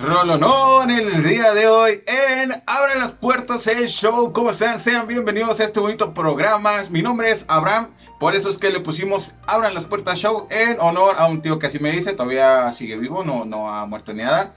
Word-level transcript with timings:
Rolonón 0.00 0.90
el 0.90 1.24
día 1.24 1.54
de 1.54 1.66
hoy 1.66 2.04
en 2.06 2.52
Abran 2.66 3.00
las 3.00 3.10
Puertas 3.10 3.66
el 3.66 3.88
show. 3.88 4.32
¿Cómo 4.32 4.50
están? 4.50 4.78
Sean 4.78 5.08
bienvenidos 5.08 5.58
a 5.58 5.64
este 5.64 5.80
bonito 5.80 6.14
programa. 6.14 6.70
Mi 6.90 7.02
nombre 7.02 7.30
es 7.32 7.44
Abraham. 7.48 7.90
Por 8.20 8.36
eso 8.36 8.48
es 8.48 8.58
que 8.58 8.70
le 8.70 8.78
pusimos 8.78 9.34
Abran 9.46 9.74
las 9.74 9.84
Puertas 9.84 10.18
Show 10.20 10.46
en 10.50 10.78
honor 10.80 11.16
a 11.18 11.26
un 11.26 11.42
tío 11.42 11.58
que 11.58 11.66
así 11.66 11.80
me 11.80 11.90
dice. 11.90 12.12
Todavía 12.12 12.70
sigue 12.70 12.96
vivo, 12.96 13.24
no, 13.24 13.44
no 13.44 13.70
ha 13.70 13.86
muerto 13.86 14.12
ni 14.12 14.22
nada. 14.22 14.54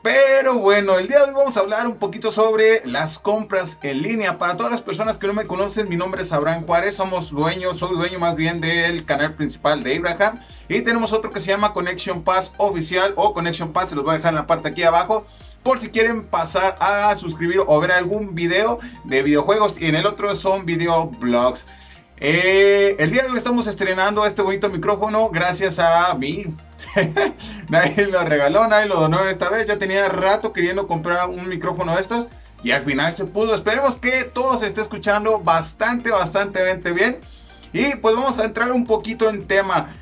Pero 0.00 0.54
bueno, 0.54 0.96
el 0.96 1.08
día 1.08 1.18
de 1.18 1.24
hoy 1.24 1.34
vamos 1.34 1.56
a 1.56 1.60
hablar 1.60 1.88
un 1.88 1.96
poquito 1.96 2.30
sobre 2.30 2.86
las 2.86 3.18
compras 3.18 3.80
en 3.82 4.00
línea. 4.00 4.38
Para 4.38 4.56
todas 4.56 4.70
las 4.70 4.80
personas 4.80 5.18
que 5.18 5.26
no 5.26 5.34
me 5.34 5.46
conocen, 5.46 5.88
mi 5.88 5.96
nombre 5.96 6.22
es 6.22 6.32
Abraham 6.32 6.64
Juárez, 6.66 6.94
somos 6.94 7.30
dueños, 7.30 7.78
soy 7.78 7.96
dueño 7.96 8.20
más 8.20 8.36
bien 8.36 8.60
del 8.60 9.04
canal 9.04 9.34
principal 9.34 9.82
de 9.82 9.96
Abraham. 9.96 10.40
Y 10.68 10.82
tenemos 10.82 11.12
otro 11.12 11.32
que 11.32 11.40
se 11.40 11.48
llama 11.48 11.72
Connection 11.74 12.22
Pass 12.22 12.52
Oficial 12.58 13.12
o 13.16 13.34
Connection 13.34 13.72
Pass, 13.72 13.88
se 13.88 13.96
los 13.96 14.04
voy 14.04 14.14
a 14.14 14.16
dejar 14.18 14.30
en 14.30 14.36
la 14.36 14.46
parte 14.46 14.68
aquí 14.68 14.84
abajo. 14.84 15.26
Por 15.64 15.80
si 15.80 15.90
quieren 15.90 16.24
pasar 16.24 16.76
a 16.78 17.16
suscribir 17.16 17.60
o 17.66 17.80
ver 17.80 17.90
algún 17.90 18.36
video 18.36 18.78
de 19.04 19.24
videojuegos. 19.24 19.80
Y 19.80 19.86
en 19.86 19.96
el 19.96 20.06
otro 20.06 20.32
son 20.36 20.64
videoblogs. 20.64 21.66
Eh, 22.20 22.94
el 23.00 23.10
día 23.10 23.24
de 23.24 23.30
hoy 23.30 23.38
estamos 23.38 23.66
estrenando 23.66 24.24
este 24.24 24.42
bonito 24.42 24.68
micrófono 24.68 25.30
gracias 25.30 25.78
a 25.78 26.12
mí, 26.14 26.46
nadie 27.68 28.06
lo 28.06 28.24
regaló, 28.24 28.66
nadie 28.66 28.86
lo 28.86 29.00
donó 29.00 29.24
esta 29.26 29.50
vez. 29.50 29.66
Ya 29.66 29.78
tenía 29.78 30.08
rato 30.08 30.52
queriendo 30.52 30.86
comprar 30.86 31.28
un 31.28 31.48
micrófono 31.48 31.94
de 31.94 32.00
estos. 32.00 32.28
Y 32.62 32.72
al 32.72 32.82
final 32.82 33.16
se 33.16 33.24
pudo. 33.24 33.54
Esperemos 33.54 33.96
que 33.96 34.24
todo 34.24 34.58
se 34.58 34.66
esté 34.66 34.80
escuchando 34.80 35.38
bastante, 35.40 36.10
bastante 36.10 36.92
bien. 36.92 37.18
Y 37.72 37.96
pues 37.96 38.14
vamos 38.14 38.38
a 38.38 38.44
entrar 38.44 38.72
un 38.72 38.86
poquito 38.86 39.28
en 39.28 39.46
tema. 39.46 39.94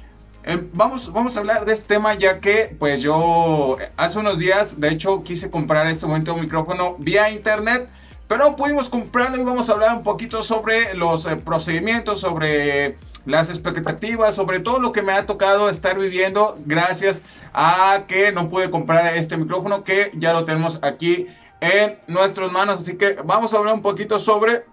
Em, 0.44 0.68
vamos, 0.72 1.12
vamos 1.12 1.36
a 1.36 1.40
hablar 1.40 1.64
de 1.64 1.74
este 1.74 1.94
tema 1.94 2.14
ya 2.14 2.38
que 2.38 2.74
pues 2.78 3.02
yo 3.02 3.76
hace 3.96 4.18
unos 4.18 4.38
días 4.38 4.80
de 4.80 4.90
hecho 4.90 5.24
quise 5.24 5.50
comprar 5.50 5.88
este 5.88 6.06
momento 6.06 6.34
micrófono 6.36 6.96
vía 6.98 7.30
internet. 7.30 7.90
Pero 8.28 8.56
pudimos 8.56 8.88
comprarlo 8.88 9.36
y 9.36 9.44
vamos 9.44 9.68
a 9.68 9.72
hablar 9.72 9.96
un 9.96 10.02
poquito 10.02 10.42
sobre 10.42 10.94
los 10.94 11.26
eh, 11.26 11.36
procedimientos, 11.36 12.20
sobre 12.20 12.98
las 13.26 13.50
expectativas, 13.50 14.34
sobre 14.34 14.60
todo 14.60 14.78
lo 14.78 14.92
que 14.92 15.02
me 15.02 15.12
ha 15.12 15.26
tocado 15.26 15.68
estar 15.68 15.98
viviendo 15.98 16.56
gracias 16.64 17.22
a 17.52 18.04
que 18.06 18.32
no 18.32 18.48
pude 18.48 18.70
comprar 18.70 19.16
este 19.16 19.36
micrófono 19.36 19.84
que 19.84 20.12
ya 20.14 20.32
lo 20.32 20.44
tenemos 20.44 20.78
aquí 20.82 21.26
en 21.60 21.98
nuestras 22.06 22.50
manos. 22.52 22.82
Así 22.82 22.96
que 22.96 23.18
vamos 23.24 23.52
a 23.52 23.58
hablar 23.58 23.74
un 23.74 23.82
poquito 23.82 24.18
sobre 24.18 24.64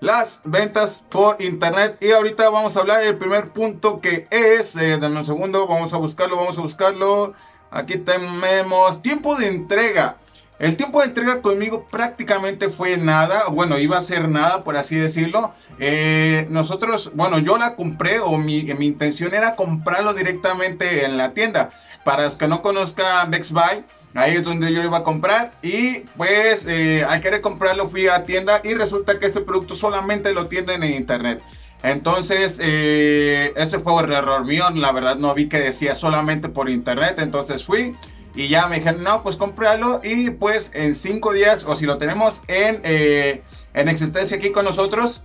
las 0.00 0.40
ventas 0.44 1.04
por 1.08 1.42
internet 1.42 1.98
y 2.00 2.12
ahorita 2.12 2.48
vamos 2.50 2.76
a 2.76 2.80
hablar 2.80 3.02
del 3.02 3.18
primer 3.18 3.48
punto 3.50 4.00
que 4.00 4.28
es, 4.30 4.76
eh, 4.76 4.96
dame 5.00 5.18
un 5.18 5.26
segundo, 5.26 5.66
vamos 5.66 5.92
a 5.92 5.96
buscarlo, 5.96 6.36
vamos 6.36 6.56
a 6.58 6.62
buscarlo. 6.62 7.34
Aquí 7.70 7.98
tenemos 7.98 9.02
tiempo 9.02 9.34
de 9.36 9.48
entrega. 9.48 10.16
El 10.58 10.76
tiempo 10.76 11.00
de 11.00 11.06
entrega 11.06 11.40
conmigo 11.40 11.86
prácticamente 11.88 12.68
fue 12.68 12.96
nada, 12.96 13.44
bueno, 13.48 13.78
iba 13.78 13.96
a 13.96 14.02
ser 14.02 14.28
nada, 14.28 14.64
por 14.64 14.76
así 14.76 14.96
decirlo. 14.96 15.52
Eh, 15.78 16.48
nosotros, 16.50 17.12
bueno, 17.14 17.38
yo 17.38 17.58
la 17.58 17.76
compré 17.76 18.18
o 18.18 18.36
mi, 18.38 18.64
mi, 18.74 18.86
intención 18.86 19.34
era 19.34 19.54
comprarlo 19.54 20.14
directamente 20.14 21.04
en 21.04 21.16
la 21.16 21.32
tienda. 21.32 21.70
Para 22.04 22.24
los 22.24 22.34
que 22.34 22.48
no 22.48 22.60
conozcan 22.60 23.30
Best 23.30 23.52
Buy, 23.52 23.84
ahí 24.14 24.36
es 24.36 24.42
donde 24.42 24.72
yo 24.72 24.82
iba 24.82 24.98
a 24.98 25.04
comprar. 25.04 25.52
Y 25.62 26.00
pues 26.16 26.66
eh, 26.66 27.04
al 27.08 27.20
querer 27.20 27.40
comprarlo 27.40 27.88
fui 27.88 28.08
a 28.08 28.24
tienda 28.24 28.60
y 28.64 28.74
resulta 28.74 29.20
que 29.20 29.26
este 29.26 29.42
producto 29.42 29.76
solamente 29.76 30.32
lo 30.32 30.48
tienen 30.48 30.82
en 30.82 30.94
internet. 30.94 31.40
Entonces, 31.84 32.58
eh, 32.60 33.52
ese 33.54 33.78
fue 33.78 34.02
el 34.02 34.12
error 34.12 34.44
mío. 34.44 34.64
La 34.74 34.90
verdad 34.90 35.16
no 35.16 35.32
vi 35.34 35.48
que 35.48 35.60
decía 35.60 35.94
solamente 35.94 36.48
por 36.48 36.68
internet. 36.68 37.16
Entonces 37.18 37.64
fui 37.64 37.94
y 38.38 38.46
ya 38.46 38.68
me 38.68 38.76
dijeron, 38.76 39.02
no, 39.02 39.24
pues 39.24 39.34
cómpralo 39.34 40.00
y 40.04 40.30
pues 40.30 40.70
en 40.72 40.94
cinco 40.94 41.32
días, 41.32 41.64
o 41.64 41.74
si 41.74 41.86
lo 41.86 41.98
tenemos 41.98 42.42
en, 42.46 42.80
eh, 42.84 43.42
en 43.74 43.88
existencia 43.88 44.36
aquí 44.36 44.52
con 44.52 44.64
nosotros, 44.64 45.22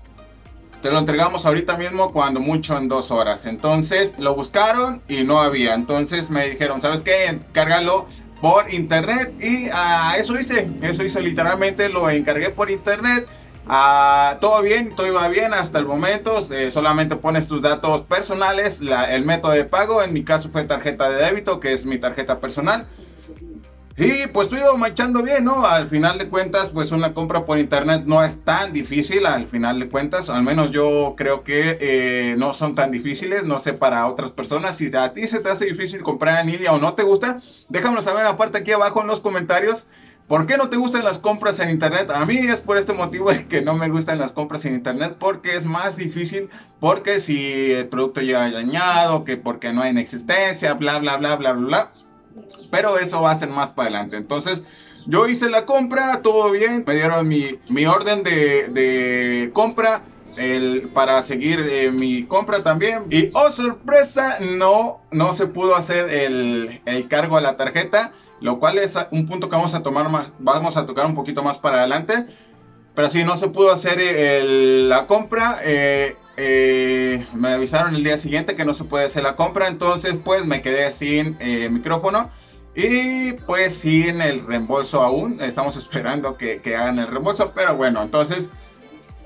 te 0.82 0.90
lo 0.90 0.98
entregamos 0.98 1.46
ahorita 1.46 1.78
mismo 1.78 2.12
cuando 2.12 2.40
mucho 2.40 2.76
en 2.76 2.88
dos 2.88 3.12
horas. 3.12 3.46
Entonces 3.46 4.16
lo 4.18 4.34
buscaron 4.34 5.04
y 5.08 5.24
no 5.26 5.40
había. 5.42 5.76
Entonces 5.76 6.32
me 6.32 6.50
dijeron, 6.50 6.82
¿sabes 6.82 7.04
qué? 7.04 7.38
Cárgalo 7.52 8.08
por 8.42 8.74
internet 8.74 9.32
y 9.40 9.68
uh, 9.68 10.20
eso 10.20 10.34
hice. 10.40 10.68
Eso 10.82 11.04
hice 11.04 11.22
literalmente, 11.22 11.90
lo 11.90 12.10
encargué 12.10 12.50
por 12.50 12.72
internet. 12.72 13.28
Uh, 13.68 14.40
todo 14.42 14.64
bien, 14.64 14.96
todo 14.96 15.06
iba 15.06 15.28
bien 15.28 15.54
hasta 15.54 15.78
el 15.78 15.86
momento. 15.86 16.44
Eh, 16.52 16.72
solamente 16.72 17.16
pones 17.16 17.48
tus 17.48 17.62
datos 17.62 18.02
personales, 18.02 18.82
el 18.82 19.24
método 19.24 19.52
de 19.52 19.66
pago. 19.66 20.02
En 20.02 20.14
mi 20.14 20.24
caso 20.24 20.50
fue 20.50 20.64
tarjeta 20.64 21.12
de 21.12 21.24
débito, 21.24 21.60
que 21.60 21.74
es 21.74 21.86
mi 21.86 22.00
tarjeta 22.00 22.40
personal. 22.40 22.88
Y 23.96 24.26
pues 24.34 24.50
tú 24.50 24.56
iba 24.56 24.76
marchando 24.76 25.22
bien, 25.22 25.46
¿no? 25.46 25.68
Al 25.68 25.88
final 25.88 26.18
de 26.18 26.28
cuentas, 26.28 26.70
pues 26.74 26.92
una 26.92 27.14
compra 27.14 27.46
por 27.46 27.60
internet 27.60 28.04
no 28.08 28.24
es 28.24 28.44
tan 28.44 28.74
difícil, 28.74 29.28
al 29.28 29.48
final 29.48 29.80
de 29.80 29.88
cuentas, 29.88 30.32
al 30.32 30.42
menos 30.42 30.72
yo 30.72 31.14
creo 31.16 31.44
que 31.44 31.78
eh, 31.80 32.36
no 32.40 32.54
son 32.54 32.74
tan 32.74 32.90
difíciles, 32.90 33.44
no 33.44 33.60
sé 33.60 33.74
para 33.74 34.08
otras 34.08 34.32
personas, 34.32 34.78
si 34.78 34.94
a 34.96 35.14
ti 35.14 35.28
se 35.28 35.42
te 35.42 35.50
hace 35.52 35.66
difícil 35.66 36.02
comprar 36.02 36.42
en 36.42 36.52
línea 36.52 36.74
o 36.74 36.80
no 36.80 36.96
te 36.96 37.04
gusta, 37.04 37.40
déjamelo 37.70 38.02
saber 38.02 38.26
aparte 38.26 38.58
aquí 38.58 38.72
abajo 38.72 39.02
en 39.02 39.08
los 39.08 39.20
comentarios. 39.20 39.88
¿Por 40.28 40.48
qué 40.48 40.58
no 40.58 40.70
te 40.70 40.78
gustan 40.78 41.04
las 41.04 41.20
compras 41.20 41.60
en 41.60 41.70
internet? 41.70 42.10
A 42.10 42.26
mí 42.26 42.38
es 42.38 42.62
por 42.62 42.78
este 42.78 42.94
motivo 42.94 43.30
que 43.48 43.62
no 43.62 43.76
me 43.76 43.90
gustan 43.90 44.18
las 44.18 44.32
compras 44.32 44.66
en 44.66 44.74
internet 44.74 45.18
porque 45.20 45.56
es 45.56 45.66
más 45.66 45.98
difícil, 45.98 46.50
porque 46.80 47.20
si 47.20 47.72
el 47.74 47.88
producto 47.90 48.22
llega 48.22 48.50
dañado, 48.50 49.24
que 49.24 49.38
porque 49.38 49.72
no 49.72 49.84
hay 49.84 49.92
en 49.92 49.98
existencia, 50.00 50.74
bla, 50.74 50.98
bla, 50.98 51.18
bla, 51.18 51.36
bla, 51.36 51.54
bla, 51.54 51.68
bla 51.68 52.03
pero 52.72 52.98
eso 52.98 53.22
va 53.22 53.32
a 53.32 53.36
ser 53.36 53.50
más 53.50 53.74
para 53.74 53.90
adelante. 53.90 54.18
Entonces, 54.18 54.64
yo 55.06 55.28
hice 55.28 55.50
la 55.50 55.66
compra, 55.66 56.22
todo 56.22 56.52
bien. 56.52 56.84
Me 56.88 56.96
dieron 56.96 57.28
mi, 57.28 57.60
mi 57.70 57.86
orden 57.86 58.24
de, 58.24 58.70
de 58.70 59.52
compra. 59.54 60.04
El, 60.38 60.90
para 60.96 61.22
seguir 61.22 61.60
eh, 61.60 61.92
mi 61.92 62.24
compra 62.24 62.64
también. 62.64 63.04
Y 63.12 63.30
oh 63.34 63.52
sorpresa, 63.52 64.38
no, 64.40 65.02
no 65.12 65.36
se 65.36 65.46
pudo 65.46 65.76
hacer 65.76 66.10
el, 66.10 66.82
el, 66.86 67.08
cargo 67.08 67.38
a 67.38 67.42
la 67.42 67.56
tarjeta. 67.58 68.14
Lo 68.42 68.60
cual 68.60 68.80
es 68.80 68.98
un 69.12 69.28
punto 69.28 69.48
que 69.48 69.56
vamos 69.56 69.76
a 69.76 69.84
tomar 69.84 70.10
más, 70.10 70.34
vamos 70.40 70.76
a 70.76 70.86
tocar 70.86 71.06
un 71.06 71.16
poquito 71.16 71.44
más 71.44 71.60
para 71.60 71.80
adelante. 71.80 72.26
Pero 72.96 73.10
sí, 73.10 73.24
no 73.24 73.38
se 73.38 73.48
pudo 73.50 73.72
hacer 73.72 74.00
el, 74.00 74.90
la 74.90 75.06
compra. 75.06 75.60
Eh, 75.64 76.16
eh, 76.36 77.26
me 77.34 77.50
avisaron 77.54 77.96
el 77.96 78.04
día 78.04 78.18
siguiente 78.18 78.56
que 78.56 78.66
no 78.66 78.74
se 78.74 78.86
puede 78.86 79.06
hacer 79.06 79.24
la 79.24 79.36
compra, 79.36 79.68
entonces 79.68 80.16
pues 80.24 80.46
me 80.46 80.62
quedé 80.62 80.92
sin 80.92 81.38
eh, 81.40 81.70
micrófono 81.70 82.32
y 82.76 83.34
pues 83.34 83.76
sin 83.76 84.22
el 84.22 84.46
reembolso 84.46 85.02
aún. 85.04 85.40
Estamos 85.42 85.76
esperando 85.76 86.38
que, 86.38 86.60
hagan 86.76 87.00
el 87.00 87.08
reembolso, 87.08 87.52
pero 87.54 87.76
bueno, 87.76 88.02
entonces 88.02 88.52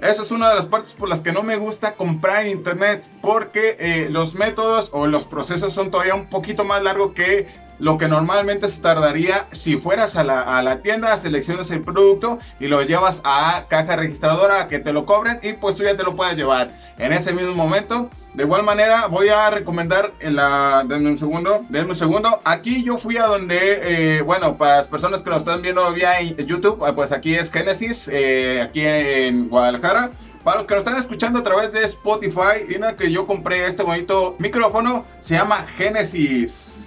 esa 0.01 0.21
es 0.21 0.31
una 0.31 0.49
de 0.49 0.55
las 0.55 0.67
partes 0.67 0.93
por 0.93 1.09
las 1.09 1.21
que 1.21 1.31
no 1.31 1.43
me 1.43 1.55
gusta 1.55 1.95
comprar 1.95 2.45
en 2.45 2.51
internet 2.57 3.09
porque 3.21 3.77
eh, 3.79 4.09
los 4.09 4.35
métodos 4.35 4.89
o 4.91 5.07
los 5.07 5.23
procesos 5.23 5.73
son 5.73 5.89
todavía 5.89 6.13
un 6.13 6.29
poquito 6.29 6.63
más 6.65 6.83
largos 6.83 7.13
que 7.13 7.47
lo 7.79 7.97
que 7.97 8.07
normalmente 8.07 8.67
se 8.67 8.81
tardaría 8.81 9.47
si 9.51 9.77
fueras 9.77 10.15
a 10.15 10.23
la, 10.23 10.81
tienda, 10.81 11.17
seleccionas 11.17 11.71
el 11.71 11.81
producto 11.81 12.39
y 12.59 12.67
lo 12.67 12.81
llevas 12.81 13.21
a 13.23 13.65
caja 13.67 13.95
registradora 13.95 14.61
a 14.61 14.67
que 14.67 14.79
te 14.79 14.93
lo 14.93 15.05
cobren 15.05 15.39
y 15.43 15.53
pues 15.53 15.75
tú 15.75 15.83
ya 15.83 15.95
te 15.95 16.03
lo 16.03 16.15
puedes 16.15 16.35
llevar 16.37 16.71
en 16.97 17.13
ese 17.13 17.33
mismo 17.33 17.53
momento. 17.53 18.09
De 18.33 18.43
igual 18.43 18.63
manera 18.63 19.07
voy 19.07 19.29
a 19.29 19.49
recomendar 19.49 20.11
en 20.19 20.35
la... 20.35 20.83
Denme 20.87 21.09
un 21.09 21.17
segundo, 21.17 21.65
denme 21.69 21.91
un 21.91 21.95
segundo. 21.95 22.39
Aquí 22.43 22.83
yo 22.83 22.97
fui 22.97 23.17
a 23.17 23.25
donde, 23.25 24.17
eh, 24.17 24.21
bueno, 24.21 24.57
para 24.57 24.77
las 24.77 24.87
personas 24.87 25.23
que 25.23 25.29
nos 25.29 25.39
están 25.39 25.61
viendo 25.61 25.91
vía 25.93 26.21
YouTube, 26.21 26.83
ah, 26.85 26.93
pues 26.93 27.11
aquí 27.11 27.33
es 27.33 27.51
Genesis, 27.51 28.09
eh, 28.11 28.61
aquí 28.61 28.81
en 28.81 29.49
Guadalajara. 29.49 30.11
Para 30.43 30.57
los 30.57 30.67
que 30.67 30.75
nos 30.75 30.83
están 30.83 30.97
escuchando 30.97 31.39
a 31.39 31.43
través 31.43 31.73
de 31.73 31.83
Spotify, 31.83 32.73
una 32.75 32.95
que 32.95 33.11
yo 33.11 33.25
compré 33.25 33.65
este 33.65 33.83
bonito 33.83 34.35
micrófono, 34.39 35.05
se 35.19 35.35
llama 35.35 35.65
Genesis. 35.75 36.86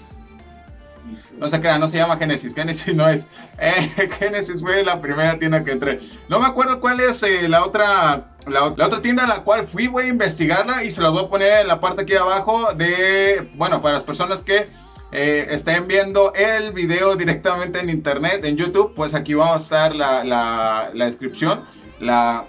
No 1.38 1.49
se 1.49 1.61
crean, 1.61 1.81
no 1.81 1.88
se 1.88 1.97
llama 1.97 2.17
Genesis. 2.17 2.55
Genesis 2.55 2.94
no 2.94 3.08
es. 3.08 3.29
Eh, 3.58 4.11
Genesis 4.19 4.61
fue 4.61 4.82
la 4.85 5.00
primera 5.00 5.38
tienda 5.38 5.64
que 5.64 5.73
entré. 5.73 6.00
No 6.29 6.38
me 6.38 6.47
acuerdo 6.47 6.81
cuál 6.81 7.00
es 7.00 7.23
eh, 7.23 7.49
la 7.49 7.64
otra. 7.64 8.26
La, 8.47 8.64
otra 8.64 9.02
tienda 9.02 9.25
a 9.25 9.29
la 9.29 9.43
cual 9.43 9.69
fui, 9.69 9.87
voy 9.87 10.05
a 10.05 10.08
investigarla 10.08 10.82
y 10.82 10.91
se 10.91 11.02
la 11.02 11.11
voy 11.11 11.25
a 11.25 11.29
poner 11.29 11.61
en 11.61 11.69
la 11.69 11.79
parte 11.79 12.02
aquí 12.02 12.14
abajo 12.14 12.73
de, 12.73 13.50
bueno, 13.55 13.82
para 13.82 13.97
las 13.97 14.02
personas 14.02 14.41
que 14.41 14.67
eh, 15.12 15.47
estén 15.50 15.87
viendo 15.87 16.32
el 16.32 16.73
video 16.73 17.17
directamente 17.17 17.81
en 17.81 17.91
internet, 17.91 18.43
en 18.47 18.56
YouTube, 18.56 18.94
pues 18.94 19.14
aquí 19.14 19.35
vamos 19.35 19.70
a 19.73 19.91
la, 19.91 20.25
la, 20.25 20.91
la 20.94 21.05
descripción, 21.05 21.67
la, 22.00 22.47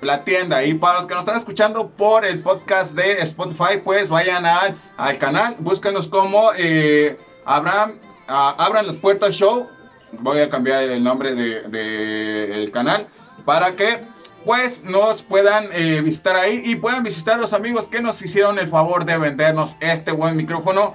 la 0.00 0.24
tienda. 0.24 0.64
Y 0.64 0.74
para 0.74 0.98
los 0.98 1.06
que 1.06 1.14
nos 1.14 1.24
están 1.24 1.36
escuchando 1.36 1.88
por 1.90 2.24
el 2.24 2.42
podcast 2.42 2.94
de 2.94 3.20
Spotify, 3.22 3.80
pues 3.82 4.08
vayan 4.08 4.46
al, 4.46 4.76
al 4.96 5.18
canal, 5.18 5.56
búsquenos 5.58 6.08
como 6.08 6.50
eh, 6.56 7.18
Abraham, 7.46 7.92
abran 8.26 8.86
las 8.86 8.96
puertas 8.96 9.34
show. 9.34 9.68
Voy 10.12 10.40
a 10.40 10.50
cambiar 10.50 10.82
el 10.82 11.02
nombre 11.02 11.34
del 11.34 11.70
de, 11.70 12.70
canal 12.72 13.06
para 13.44 13.76
que 13.76 14.00
pues 14.44 14.84
nos 14.84 15.22
puedan 15.22 15.68
eh, 15.72 16.00
visitar 16.02 16.36
ahí 16.36 16.62
y 16.64 16.76
puedan 16.76 17.02
visitar 17.02 17.38
los 17.38 17.52
amigos 17.52 17.88
que 17.88 18.00
nos 18.00 18.22
hicieron 18.22 18.58
el 18.58 18.68
favor 18.68 19.04
de 19.04 19.18
vendernos 19.18 19.76
este 19.80 20.12
buen 20.12 20.36
micrófono 20.36 20.94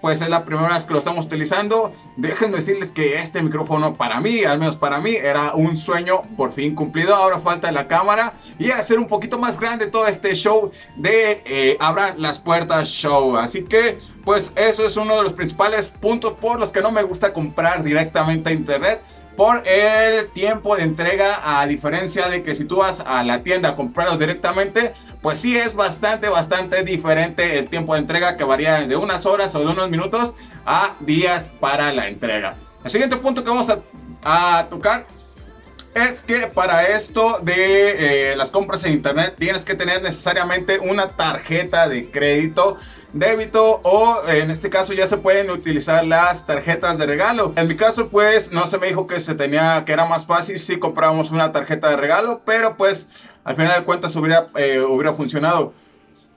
pues 0.00 0.20
es 0.20 0.28
la 0.28 0.44
primera 0.44 0.74
vez 0.74 0.86
que 0.86 0.92
lo 0.92 0.98
estamos 0.98 1.26
utilizando. 1.26 1.92
Déjenme 2.16 2.56
decirles 2.56 2.92
que 2.92 3.16
este 3.16 3.42
micrófono 3.42 3.94
para 3.94 4.20
mí, 4.20 4.44
al 4.44 4.58
menos 4.58 4.76
para 4.76 5.00
mí, 5.00 5.14
era 5.14 5.54
un 5.54 5.76
sueño 5.76 6.22
por 6.36 6.52
fin 6.52 6.74
cumplido. 6.74 7.14
Ahora 7.14 7.38
falta 7.40 7.72
la 7.72 7.88
cámara 7.88 8.34
y 8.58 8.70
hacer 8.70 8.98
un 8.98 9.06
poquito 9.06 9.38
más 9.38 9.58
grande 9.58 9.86
todo 9.86 10.06
este 10.06 10.34
show 10.34 10.70
de 10.96 11.42
eh, 11.44 11.76
Abran 11.80 12.20
las 12.20 12.38
Puertas 12.38 12.88
Show. 12.88 13.36
Así 13.36 13.64
que 13.64 13.98
pues 14.24 14.52
eso 14.56 14.86
es 14.86 14.96
uno 14.96 15.16
de 15.16 15.22
los 15.22 15.32
principales 15.32 15.88
puntos 15.88 16.34
por 16.34 16.60
los 16.60 16.70
que 16.70 16.80
no 16.80 16.90
me 16.90 17.02
gusta 17.02 17.32
comprar 17.32 17.82
directamente 17.82 18.50
a 18.50 18.52
internet 18.52 19.00
por 19.40 19.66
el 19.66 20.28
tiempo 20.32 20.76
de 20.76 20.82
entrega, 20.82 21.40
a 21.58 21.66
diferencia 21.66 22.28
de 22.28 22.42
que 22.42 22.54
si 22.54 22.66
tú 22.66 22.76
vas 22.76 23.00
a 23.00 23.24
la 23.24 23.42
tienda 23.42 23.70
a 23.70 23.74
comprarlo 23.74 24.18
directamente, 24.18 24.92
pues 25.22 25.38
sí 25.38 25.56
es 25.56 25.74
bastante, 25.74 26.28
bastante 26.28 26.84
diferente 26.84 27.58
el 27.58 27.68
tiempo 27.68 27.94
de 27.94 28.00
entrega 28.00 28.36
que 28.36 28.44
varía 28.44 28.86
de 28.86 28.96
unas 28.96 29.24
horas 29.24 29.54
o 29.54 29.60
de 29.60 29.64
unos 29.64 29.88
minutos 29.88 30.36
a 30.66 30.94
días 31.00 31.44
para 31.58 31.90
la 31.90 32.08
entrega. 32.08 32.58
El 32.84 32.90
siguiente 32.90 33.16
punto 33.16 33.42
que 33.42 33.48
vamos 33.48 33.72
a, 34.24 34.66
tocar 34.68 35.06
es 35.94 36.20
que 36.20 36.40
para 36.48 36.88
esto 36.88 37.38
de 37.40 38.32
eh, 38.32 38.36
las 38.36 38.50
compras 38.50 38.84
en 38.84 38.92
internet 38.92 39.36
tienes 39.38 39.64
que 39.64 39.74
tener 39.74 40.02
necesariamente 40.02 40.78
una 40.80 41.16
tarjeta 41.16 41.88
de 41.88 42.10
crédito 42.10 42.76
débito 43.12 43.80
o 43.82 44.22
en 44.28 44.50
este 44.50 44.70
caso 44.70 44.92
ya 44.92 45.06
se 45.06 45.16
pueden 45.16 45.50
utilizar 45.50 46.04
las 46.06 46.46
tarjetas 46.46 46.98
de 46.98 47.06
regalo. 47.06 47.52
En 47.56 47.68
mi 47.68 47.76
caso 47.76 48.08
pues 48.08 48.52
no 48.52 48.66
se 48.66 48.78
me 48.78 48.88
dijo 48.88 49.06
que 49.06 49.20
se 49.20 49.34
tenía 49.34 49.84
que 49.84 49.92
era 49.92 50.06
más 50.06 50.26
fácil 50.26 50.58
si 50.58 50.78
comprábamos 50.78 51.30
una 51.30 51.52
tarjeta 51.52 51.88
de 51.88 51.96
regalo, 51.96 52.42
pero 52.44 52.76
pues 52.76 53.08
al 53.44 53.56
final 53.56 53.80
de 53.80 53.84
cuentas 53.84 54.14
hubiera, 54.16 54.48
eh, 54.56 54.82
funcionado. 55.16 55.72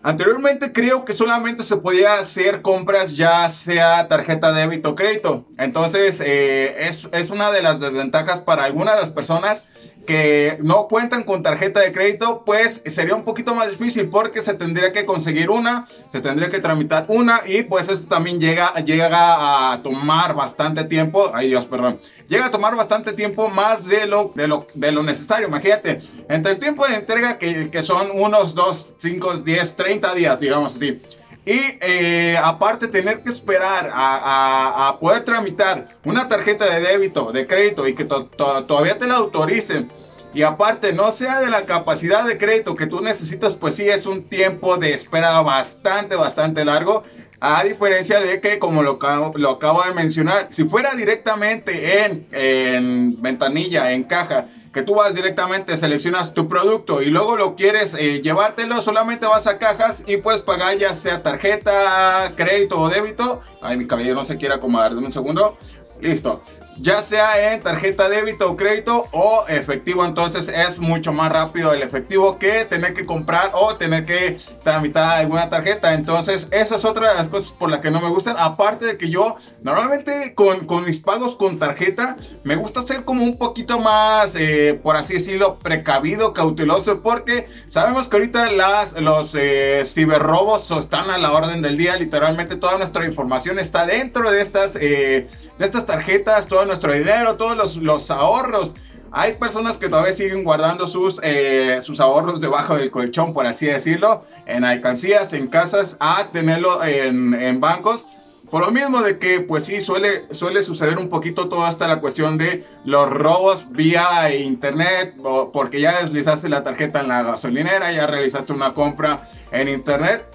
Anteriormente 0.05 0.73
creo 0.73 1.05
que 1.05 1.13
solamente 1.13 1.63
se 1.63 1.77
podía 1.77 2.15
hacer 2.15 2.61
compras 2.61 3.15
ya 3.15 3.49
sea 3.49 4.07
tarjeta 4.09 4.51
de 4.51 4.61
débito 4.61 4.89
o 4.89 4.95
crédito. 4.95 5.45
Entonces 5.57 6.19
eh, 6.19 6.87
es, 6.87 7.07
es 7.13 7.29
una 7.29 7.51
de 7.51 7.61
las 7.61 7.79
desventajas 7.79 8.41
para 8.41 8.65
algunas 8.65 8.95
de 8.95 9.01
las 9.01 9.11
personas 9.11 9.67
que 10.05 10.57
no 10.61 10.87
cuentan 10.87 11.23
con 11.23 11.43
tarjeta 11.43 11.79
de 11.79 11.91
crédito, 11.91 12.43
pues 12.45 12.81
sería 12.85 13.15
un 13.15 13.23
poquito 13.23 13.55
más 13.55 13.69
difícil 13.69 14.09
porque 14.09 14.41
se 14.41 14.53
tendría 14.53 14.91
que 14.91 15.05
conseguir 15.05 15.49
una, 15.49 15.87
se 16.11 16.21
tendría 16.21 16.49
que 16.49 16.59
tramitar 16.59 17.05
una 17.07 17.41
y 17.45 17.63
pues 17.63 17.89
esto 17.89 18.07
también 18.07 18.39
llega, 18.39 18.73
llega 18.83 19.71
a 19.71 19.81
tomar 19.81 20.35
bastante 20.35 20.83
tiempo, 20.83 21.31
ay 21.33 21.49
Dios, 21.49 21.65
perdón, 21.65 21.99
llega 22.27 22.47
a 22.47 22.51
tomar 22.51 22.75
bastante 22.75 23.13
tiempo 23.13 23.49
más 23.49 23.85
de 23.85 24.07
lo, 24.07 24.31
de 24.35 24.47
lo, 24.47 24.67
de 24.73 24.91
lo 24.91 25.03
necesario, 25.03 25.47
imagínate, 25.47 26.01
entre 26.29 26.53
el 26.53 26.59
tiempo 26.59 26.85
de 26.87 26.95
entrega 26.95 27.37
que, 27.37 27.69
que 27.69 27.83
son 27.83 28.09
unos 28.13 28.55
2, 28.55 28.95
5, 28.99 29.37
10, 29.37 29.75
30 29.75 30.13
días, 30.15 30.39
digamos 30.39 30.75
así. 30.75 31.01
Y 31.45 31.59
eh, 31.81 32.37
aparte 32.41 32.87
tener 32.87 33.21
que 33.21 33.29
esperar 33.29 33.89
a, 33.93 34.97
poder 34.99 35.25
tramitar 35.25 35.89
una 36.05 36.29
tarjeta 36.29 36.65
de 36.73 36.79
débito, 36.79 37.33
de 37.33 37.45
crédito 37.45 37.85
y 37.87 37.95
que 37.95 38.05
todavía 38.05 38.97
te 38.97 39.07
la 39.07 39.15
autoricen. 39.15 39.91
Y 40.33 40.41
aparte 40.43 40.93
no 40.93 41.11
sea 41.11 41.39
de 41.41 41.49
la 41.49 41.65
capacidad 41.65 42.25
de 42.25 42.37
crédito 42.37 42.75
que 42.75 42.87
tú 42.87 43.01
necesitas, 43.01 43.55
pues 43.55 43.75
sí 43.75 43.87
es 43.87 44.05
un 44.05 44.23
tiempo 44.23 44.77
de 44.77 44.93
espera 44.93 45.41
bastante, 45.41 46.15
bastante 46.15 46.63
largo. 46.65 47.03
A 47.39 47.61
diferencia 47.65 48.21
de 48.21 48.39
que, 48.39 48.57
como 48.57 48.81
lo, 48.81 48.97
lo 49.35 49.49
acabo 49.49 49.83
de 49.83 49.93
mencionar, 49.93 50.47
si 50.51 50.63
fuera 50.63 50.95
directamente 50.95 52.05
en, 52.05 52.25
en 52.31 53.21
ventanilla, 53.21 53.91
en 53.91 54.05
caja, 54.05 54.47
que 54.73 54.81
tú 54.81 54.95
vas 54.95 55.13
directamente, 55.13 55.77
seleccionas 55.77 56.33
tu 56.33 56.47
producto 56.47 57.01
y 57.01 57.05
luego 57.05 57.37
lo 57.37 57.55
quieres 57.55 57.93
eh, 57.93 58.21
llevártelo, 58.21 58.81
solamente 58.81 59.27
vas 59.27 59.45
a 59.47 59.59
cajas 59.59 60.03
y 60.07 60.17
puedes 60.17 60.41
pagar 60.41 60.77
ya 60.77 60.95
sea 60.95 61.21
tarjeta, 61.21 62.33
crédito 62.35 62.79
o 62.79 62.89
débito. 62.89 63.41
Ay, 63.61 63.77
mi 63.77 63.87
cabello 63.87 64.15
no 64.15 64.25
se 64.25 64.37
quiere 64.37 64.55
acomodar, 64.55 64.95
dame 64.95 65.07
un 65.07 65.13
segundo. 65.13 65.57
Listo 66.01 66.41
ya 66.77 67.01
sea 67.01 67.53
en 67.53 67.61
tarjeta 67.61 68.09
débito 68.09 68.51
o 68.51 68.57
crédito 68.57 69.07
o 69.11 69.45
efectivo. 69.47 70.05
Entonces 70.05 70.49
es 70.49 70.79
mucho 70.79 71.13
más 71.13 71.31
rápido 71.31 71.73
el 71.73 71.81
efectivo 71.81 72.37
que 72.39 72.65
tener 72.65 72.93
que 72.93 73.05
comprar 73.05 73.51
o 73.53 73.75
tener 73.75 74.05
que 74.05 74.37
tramitar 74.63 75.19
alguna 75.19 75.49
tarjeta. 75.49 75.93
Entonces 75.93 76.47
esa 76.51 76.75
es 76.75 76.85
otra 76.85 77.09
de 77.09 77.15
las 77.15 77.29
cosas 77.29 77.51
por 77.51 77.69
las 77.69 77.81
que 77.81 77.91
no 77.91 78.01
me 78.01 78.09
gustan. 78.09 78.35
Aparte 78.37 78.85
de 78.85 78.97
que 78.97 79.09
yo 79.09 79.37
normalmente 79.61 80.33
con, 80.35 80.65
con 80.65 80.85
mis 80.85 80.99
pagos 80.99 81.35
con 81.35 81.59
tarjeta 81.59 82.17
me 82.43 82.55
gusta 82.55 82.81
ser 82.81 83.05
como 83.05 83.23
un 83.23 83.37
poquito 83.37 83.79
más, 83.79 84.35
eh, 84.35 84.79
por 84.81 84.95
así 84.95 85.15
decirlo, 85.15 85.59
precavido, 85.59 86.33
cauteloso. 86.33 87.01
Porque 87.01 87.47
sabemos 87.67 88.09
que 88.09 88.17
ahorita 88.17 88.51
las, 88.51 88.93
los 88.99 89.35
eh, 89.35 89.83
ciberrobos 89.85 90.69
están 90.71 91.09
a 91.09 91.17
la 91.17 91.31
orden 91.31 91.61
del 91.61 91.77
día. 91.77 91.95
Literalmente 91.95 92.55
toda 92.55 92.77
nuestra 92.77 93.05
información 93.05 93.59
está 93.59 93.85
dentro 93.85 94.31
de 94.31 94.41
estas... 94.41 94.77
Eh, 94.79 95.29
de 95.57 95.65
estas 95.65 95.85
tarjetas, 95.85 96.47
todo 96.47 96.65
nuestro 96.65 96.93
dinero, 96.93 97.35
todos 97.35 97.57
los, 97.57 97.75
los 97.77 98.11
ahorros. 98.11 98.75
Hay 99.11 99.33
personas 99.33 99.77
que 99.77 99.89
todavía 99.89 100.13
siguen 100.13 100.43
guardando 100.43 100.87
sus, 100.87 101.19
eh, 101.21 101.79
sus 101.83 101.99
ahorros 101.99 102.41
debajo 102.41 102.75
del 102.75 102.89
colchón, 102.89 103.33
por 103.33 103.45
así 103.45 103.67
decirlo, 103.67 104.25
en 104.47 104.63
alcancías, 104.63 105.33
en 105.33 105.47
casas, 105.47 105.97
a 105.99 106.29
tenerlo 106.31 106.83
en, 106.83 107.33
en 107.35 107.59
bancos. 107.59 108.07
Por 108.49 108.65
lo 108.65 108.71
mismo 108.71 109.01
de 109.01 109.17
que, 109.17 109.39
pues 109.39 109.65
sí, 109.65 109.81
suele, 109.81 110.25
suele 110.31 110.63
suceder 110.63 110.99
un 110.99 111.09
poquito 111.09 111.49
toda 111.49 111.69
esta 111.69 111.87
la 111.87 111.99
cuestión 111.99 112.37
de 112.37 112.65
los 112.85 113.09
robos 113.09 113.71
vía 113.71 114.31
internet, 114.35 115.15
porque 115.51 115.81
ya 115.81 116.01
deslizaste 116.01 116.49
la 116.49 116.63
tarjeta 116.63 117.01
en 117.01 117.07
la 117.07 117.23
gasolinera, 117.23 117.91
ya 117.91 118.05
realizaste 118.05 118.53
una 118.53 118.73
compra 118.73 119.27
en 119.51 119.69
internet. 119.69 120.32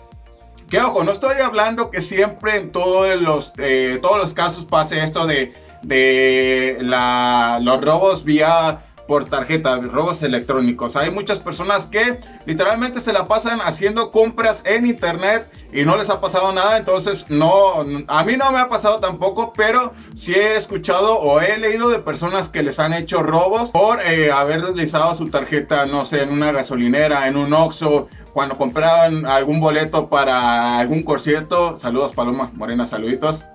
Que 0.71 0.81
ojo, 0.81 1.03
no 1.03 1.13
estoy 1.13 1.37
hablando 1.43 1.91
que 1.91 2.03
siempre 2.03 2.57
en 2.57 2.73
todos 2.73 3.21
los, 3.21 3.55
eh, 3.57 3.99
todos 4.03 4.19
los 4.19 4.35
casos 4.35 4.67
pase 4.67 5.03
esto 5.03 5.27
de, 5.27 5.55
de 5.83 6.79
la, 6.81 7.59
los 7.63 7.81
robos 7.83 8.25
vía 8.25 8.83
por 9.09 9.25
tarjeta, 9.25 9.79
robos 9.79 10.23
electrónicos. 10.23 10.95
Hay 10.95 11.11
muchas 11.11 11.41
personas 11.41 11.87
que 11.87 12.21
literalmente 12.45 13.01
se 13.01 13.13
la 13.13 13.27
pasan 13.27 13.61
haciendo 13.61 14.13
compras 14.13 14.63
en 14.67 14.87
internet 14.87 15.51
y 15.73 15.85
no 15.85 15.97
les 15.97 16.11
ha 16.11 16.21
pasado 16.21 16.53
nada. 16.53 16.77
Entonces, 16.77 17.29
no, 17.31 17.81
a 18.07 18.25
mí 18.25 18.37
no 18.37 18.53
me 18.53 18.59
ha 18.59 18.69
pasado 18.69 19.01
tampoco, 19.01 19.53
pero 19.57 19.95
sí 20.15 20.35
he 20.35 20.57
escuchado 20.57 21.19
o 21.19 21.41
he 21.41 21.59
leído 21.59 21.89
de 21.89 21.99
personas 21.99 22.51
que 22.51 22.63
les 22.63 22.79
han 22.79 22.93
hecho 22.93 23.23
robos 23.23 23.71
por 23.71 24.01
eh, 24.03 24.31
haber 24.31 24.63
deslizado 24.63 25.15
su 25.15 25.31
tarjeta, 25.31 25.87
no 25.87 26.05
sé, 26.05 26.23
en 26.23 26.31
una 26.31 26.53
gasolinera, 26.53 27.27
en 27.27 27.39
un 27.39 27.53
Oxxo, 27.55 28.09
cuando 28.35 28.59
compraban 28.59 29.25
algún 29.25 29.59
boleto 29.59 30.09
para 30.11 30.79
algún 30.79 31.03
concierto. 31.03 31.79
Saludos, 31.79 32.15
Paloma 32.15 32.51
Morena, 32.55 32.87
saluditos. 32.87 33.47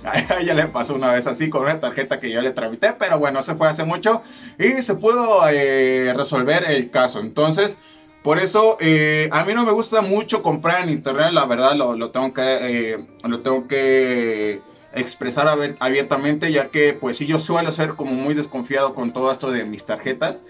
A 0.04 0.40
ella 0.40 0.54
le 0.54 0.66
pasó 0.66 0.94
una 0.94 1.12
vez 1.12 1.26
así 1.26 1.50
con 1.50 1.62
una 1.62 1.80
tarjeta 1.80 2.20
que 2.20 2.30
yo 2.30 2.40
le 2.40 2.52
tramité, 2.52 2.94
pero 2.98 3.18
bueno, 3.18 3.42
se 3.42 3.54
fue 3.54 3.68
hace 3.68 3.84
mucho 3.84 4.22
y 4.58 4.82
se 4.82 4.94
pudo 4.94 5.42
eh, 5.48 6.12
resolver 6.16 6.64
el 6.70 6.90
caso. 6.90 7.20
Entonces, 7.20 7.78
por 8.22 8.38
eso 8.38 8.76
eh, 8.80 9.28
a 9.32 9.44
mí 9.44 9.54
no 9.54 9.64
me 9.64 9.72
gusta 9.72 10.00
mucho 10.00 10.42
comprar 10.42 10.84
en 10.84 10.90
internet, 10.90 11.32
la 11.32 11.44
verdad 11.44 11.74
lo, 11.74 12.10
tengo 12.10 12.32
que 12.32 12.92
eh, 12.92 13.06
lo 13.24 13.40
tengo 13.40 13.68
que 13.68 14.60
expresar 14.92 15.48
abiertamente, 15.78 16.50
ya 16.50 16.68
que 16.68 16.94
pues 16.94 17.16
sí 17.16 17.26
yo 17.26 17.38
suelo 17.38 17.70
ser 17.70 17.90
como 17.90 18.12
muy 18.12 18.34
desconfiado 18.34 18.94
con 18.94 19.12
todo 19.12 19.30
esto 19.30 19.50
de 19.50 19.64
mis 19.64 19.86
tarjetas. 19.86 20.44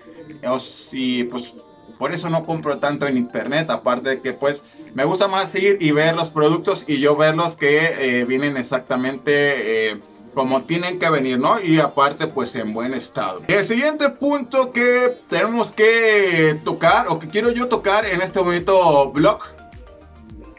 Y 0.93 1.25
pues 1.25 1.55
por 1.99 2.13
eso 2.13 2.31
no 2.31 2.47
compro 2.47 2.79
tanto 2.79 3.07
en 3.07 3.17
internet, 3.17 3.69
aparte 3.69 4.11
de 4.11 4.21
que 4.21 4.33
pues 4.33 4.65
me 4.95 5.05
gusta 5.05 5.29
más 5.29 5.55
ir 5.55 5.79
y 5.81 5.93
ver 5.93 6.15
los 6.15 6.31
productos 6.31 6.85
y 6.87 7.01
yo 7.01 7.17
ver 7.17 7.35
los 7.35 7.57
que 7.57 8.21
eh, 8.21 8.25
vienen 8.25 8.57
exactamente 8.57 9.91
eh, 9.93 10.01
como 10.35 10.63
tienen 10.63 10.99
que 10.99 11.11
venir, 11.11 11.39
¿no? 11.39 11.61
Y 11.61 11.81
aparte 11.81 12.27
pues 12.27 12.55
en 12.57 12.73
buen 12.73 12.95
estado. 12.95 13.43
El 13.49 13.65
siguiente 13.65 14.09
punto 14.11 14.73
que 14.73 15.19
tenemos 15.29 15.73
que 15.73 16.59
tocar 16.65 17.07
o 17.09 17.19
que 17.19 17.29
quiero 17.29 17.51
yo 17.51 17.69
tocar 17.69 18.07
en 18.07 18.23
este 18.23 18.41
bonito 18.41 19.11
blog, 19.11 19.41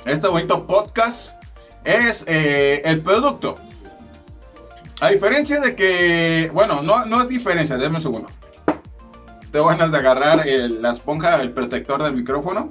este 0.06 0.28
bonito 0.28 0.68
podcast, 0.68 1.42
es 1.84 2.24
eh, 2.28 2.82
el 2.86 3.02
producto. 3.02 3.58
A 5.00 5.10
diferencia 5.10 5.60
de 5.60 5.76
que, 5.76 6.52
bueno, 6.54 6.84
no, 6.84 7.06
no 7.06 7.22
es 7.22 7.28
diferencia, 7.28 7.76
déjame 7.76 7.96
un 7.98 8.02
segundo 8.02 8.30
tengo 9.52 9.68
ganas 9.68 9.92
de 9.92 9.98
agarrar 9.98 10.46
la 10.46 10.92
esponja, 10.92 11.42
el 11.42 11.52
protector 11.52 12.02
del 12.02 12.14
micrófono. 12.14 12.70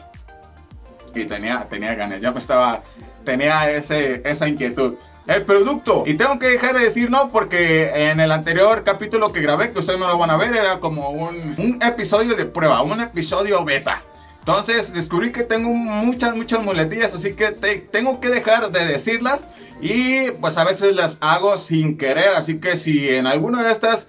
Y 1.15 1.25
tenía, 1.25 1.67
tenía 1.69 1.95
ganas, 1.95 2.21
ya 2.21 2.33
me 2.33 2.39
estaba, 2.39 2.83
tenía 3.25 3.71
ese, 3.71 4.23
esa 4.25 4.49
inquietud. 4.49 4.95
El 5.27 5.45
producto. 5.45 6.05
Y 6.07 6.15
tengo 6.15 6.39
que 6.39 6.49
dejar 6.49 6.75
de 6.75 6.85
decir 6.85 7.11
no 7.11 7.31
porque 7.31 8.11
en 8.11 8.21
el 8.21 8.33
anterior 8.33 8.83
capítulo 8.85 9.33
que 9.33 9.41
grabé, 9.41 9.71
que 9.71 9.79
ustedes 9.79 9.99
no 9.99 10.09
lo 10.09 10.19
van 10.19 10.31
a 10.31 10.37
ver, 10.37 10.55
era 10.55 10.81
como 10.81 11.11
un, 11.11 11.55
un 11.59 11.79
episodio 11.83 12.35
de 12.35 12.47
prueba, 12.47 12.83
un 12.83 13.01
episodio 13.01 13.65
beta. 13.65 14.03
Entonces 14.41 14.93
descubrí 14.93 15.33
que 15.33 15.45
tengo 15.45 15.69
muchas, 15.69 16.35
muchas 16.35 16.63
muletillas, 16.63 17.15
así 17.15 17.35
que 17.35 17.53
tengo 17.53 18.21
que 18.21 18.29
dejar 18.29 18.73
de 18.73 18.87
decirlas 18.87 19.49
y 19.83 20.31
pues 20.33 20.57
a 20.57 20.65
veces 20.65 20.95
las 20.95 21.19
hago 21.21 21.59
sin 21.59 21.99
querer, 21.99 22.35
así 22.35 22.59
que 22.59 22.77
si 22.77 23.09
en 23.11 23.27
alguna 23.27 23.63
de 23.63 23.71
estas 23.71 24.09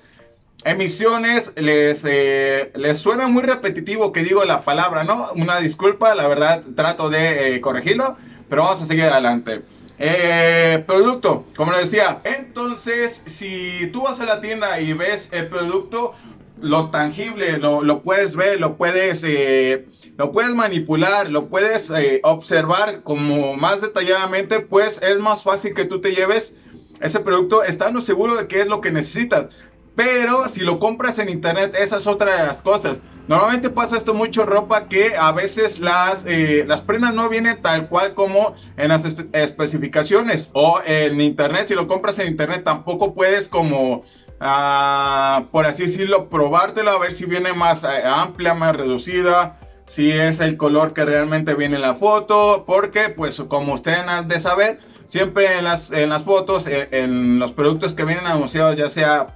emisiones 0.65 1.53
les, 1.56 2.03
eh, 2.06 2.72
les 2.75 2.98
suena 3.00 3.27
muy 3.27 3.44
repetitivo 3.44 4.12
que 4.12 4.24
digo 4.24 4.44
la 4.46 4.62
palabra, 4.62 5.03
¿no? 5.03 5.32
Una 5.36 5.60
disculpa, 5.60 6.15
la 6.15 6.27
verdad 6.27 6.63
trato 6.75 7.10
de 7.10 7.56
eh, 7.56 7.62
corregirlo, 7.62 8.18
pero 8.50 8.63
vamos 8.63 8.82
a 8.82 8.86
seguir 8.86 9.06
adelante. 9.06 9.62
eh, 10.03 10.84
producto, 10.88 11.46
como 11.56 11.72
le 11.72 11.80
decía. 11.80 12.22
Entonces, 12.24 13.24
si 13.27 13.88
tú 13.94 14.03
vas 14.03 14.20
a 14.20 14.25
la 14.25 14.41
tienda 14.41 14.80
y 14.80 14.94
ves 14.94 15.30
el 15.32 15.48
producto, 15.48 16.15
lo 16.60 16.89
tangible, 16.89 17.58
lo, 17.60 18.01
puedes 18.01 18.36
ver, 18.36 18.60
lo 18.60 18.77
puedes, 18.77 19.24
eh, 19.24 19.88
lo 20.18 20.32
puedes 20.32 20.56
manipular, 20.56 21.30
lo 21.30 21.48
puedes 21.50 21.91
observar 22.24 23.03
como 23.03 23.56
más 23.56 23.82
detalladamente, 23.82 24.60
pues 24.62 25.01
es 25.03 25.20
más 25.20 25.44
fácil 25.44 25.74
que 25.75 25.86
tú 25.86 26.01
te 26.01 26.13
lleves 26.13 26.56
ese 27.01 27.20
producto 27.20 27.63
estando 27.63 28.01
seguro 28.01 28.36
de 28.36 28.48
qué 28.48 28.62
es 28.62 28.68
lo 28.68 28.82
que 28.82 28.91
necesitas. 28.91 29.50
Pero 29.95 30.48
si 30.48 30.62
lo 30.62 30.79
compras 30.79 31.19
en 31.19 31.29
internet, 31.29 31.75
esa 31.77 31.98
es 31.98 32.07
otra 32.07 32.38
de 32.38 32.48
las 32.48 32.62
cosas. 32.62 33.03
Normalmente 33.27 33.69
pasa 33.69 33.98
esto 33.98 34.13
mucho 34.13 34.45
ropa 34.45 34.88
que 34.88 35.15
a 35.15 35.31
veces 35.31 35.79
las, 35.79 36.25
eh, 36.25 36.65
las 36.67 36.81
prendas 36.81 37.13
no 37.13 37.29
vienen 37.29 37.62
tal 37.62 37.88
cual 37.88 38.13
como 38.13 38.55
en 38.77 38.89
las 38.89 39.05
especificaciones. 39.05 40.50
O 40.53 40.81
en 40.86 41.21
internet, 41.21 41.67
si 41.67 41.75
lo 41.75 41.88
compras 41.88 42.19
en 42.19 42.27
internet, 42.27 42.63
tampoco 42.63 43.13
puedes 43.13 43.48
como, 43.48 44.03
ah, 44.39 45.45
por 45.51 45.65
así 45.65 45.83
decirlo, 45.83 46.29
probártelo 46.29 46.91
a 46.91 47.00
ver 47.00 47.12
si 47.12 47.25
viene 47.25 47.53
más 47.53 47.83
eh, 47.83 48.01
amplia, 48.05 48.53
más 48.53 48.75
reducida. 48.75 49.60
Si 49.86 50.12
es 50.12 50.39
el 50.39 50.57
color 50.57 50.93
que 50.93 51.03
realmente 51.03 51.53
viene 51.53 51.75
en 51.75 51.81
la 51.81 51.95
foto. 51.95 52.63
Porque, 52.65 53.10
pues, 53.10 53.41
como 53.41 53.74
ustedes 53.75 54.00
han 54.00 54.27
de 54.29 54.39
saber, 54.39 54.79
siempre 55.12 55.58
en 55.58 55.65
las, 55.65 55.91
en 55.91 56.08
las 56.08 56.24
fotos, 56.24 56.68
en, 56.68 56.88
en 56.94 57.39
los 57.39 57.51
productos 57.51 57.94
que 57.94 58.06
vienen 58.06 58.25
anunciados, 58.25 58.77
ya 58.77 58.89
sea 58.89 59.36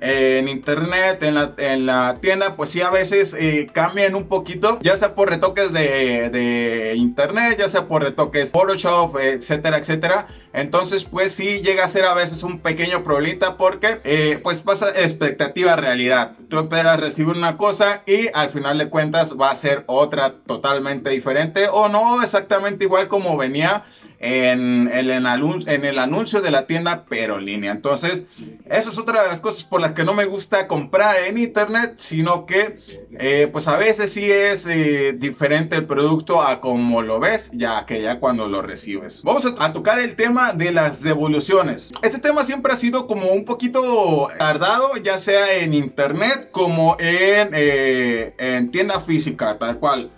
en 0.00 0.48
internet, 0.48 1.22
en 1.22 1.34
la, 1.34 1.54
en 1.56 1.86
la, 1.86 2.18
tienda, 2.20 2.54
pues 2.56 2.70
sí 2.70 2.80
a 2.80 2.90
veces 2.90 3.34
eh, 3.38 3.68
cambian 3.72 4.14
un 4.14 4.28
poquito, 4.28 4.78
ya 4.80 4.96
sea 4.96 5.14
por 5.14 5.30
retoques 5.30 5.72
de, 5.72 6.30
de, 6.30 6.94
internet, 6.96 7.56
ya 7.58 7.68
sea 7.68 7.86
por 7.86 8.02
retoques 8.02 8.50
Photoshop, 8.52 9.16
etcétera, 9.18 9.78
etcétera. 9.78 10.28
Entonces, 10.52 11.04
pues 11.04 11.32
sí 11.32 11.58
llega 11.60 11.84
a 11.84 11.88
ser 11.88 12.04
a 12.04 12.14
veces 12.14 12.42
un 12.42 12.60
pequeño 12.60 13.02
problema 13.02 13.56
porque 13.56 14.00
eh, 14.04 14.40
pues 14.42 14.62
pasa 14.62 14.90
expectativa 14.90 15.76
realidad. 15.76 16.32
Tú 16.48 16.58
esperas 16.60 17.00
recibir 17.00 17.36
una 17.36 17.56
cosa 17.56 18.02
y 18.06 18.28
al 18.34 18.50
final 18.50 18.78
de 18.78 18.88
cuentas 18.88 19.34
va 19.38 19.50
a 19.50 19.56
ser 19.56 19.84
otra 19.86 20.34
totalmente 20.46 21.10
diferente 21.10 21.68
o 21.68 21.88
no 21.88 22.22
exactamente 22.22 22.84
igual 22.84 23.08
como 23.08 23.36
venía 23.36 23.84
en, 24.20 24.90
el, 24.92 25.10
en 25.10 25.84
el 25.84 25.98
anuncio 25.98 26.40
de 26.40 26.50
la 26.50 26.66
tienda, 26.66 27.04
pero 27.08 27.38
línea. 27.38 27.70
Entonces, 27.70 28.26
esa 28.66 28.90
es 28.90 28.98
otra 28.98 29.22
de 29.22 29.28
las 29.28 29.40
cosas 29.40 29.64
por 29.64 29.80
las 29.80 29.92
que 29.92 30.04
no 30.04 30.14
me 30.14 30.24
gusta 30.24 30.66
comprar 30.66 31.16
en 31.26 31.38
internet, 31.38 31.94
sino 31.96 32.44
que, 32.44 32.78
eh, 33.12 33.48
pues 33.52 33.68
a 33.68 33.76
veces 33.76 34.12
sí 34.12 34.30
es 34.30 34.66
eh, 34.66 35.14
diferente 35.16 35.76
el 35.76 35.86
producto 35.86 36.42
a 36.42 36.60
como 36.60 37.02
lo 37.02 37.20
ves, 37.20 37.50
ya 37.52 37.86
que 37.86 38.02
ya 38.02 38.18
cuando 38.18 38.48
lo 38.48 38.62
recibes. 38.62 39.22
Vamos 39.22 39.44
a, 39.46 39.72
tocar 39.72 40.00
el 40.00 40.16
tema 40.16 40.52
de 40.52 40.72
las 40.72 41.02
devoluciones. 41.02 41.92
Este 42.02 42.18
tema 42.18 42.42
siempre 42.42 42.72
ha 42.72 42.76
sido 42.76 43.06
como 43.06 43.28
un 43.28 43.44
poquito 43.44 44.28
tardado, 44.38 44.96
ya 44.96 45.18
sea 45.18 45.56
en 45.56 45.74
internet 45.74 46.48
como 46.50 46.96
en, 46.98 47.50
eh, 47.52 48.34
en 48.38 48.70
tienda 48.70 49.00
física, 49.00 49.58
tal 49.58 49.78
cual. 49.78 50.10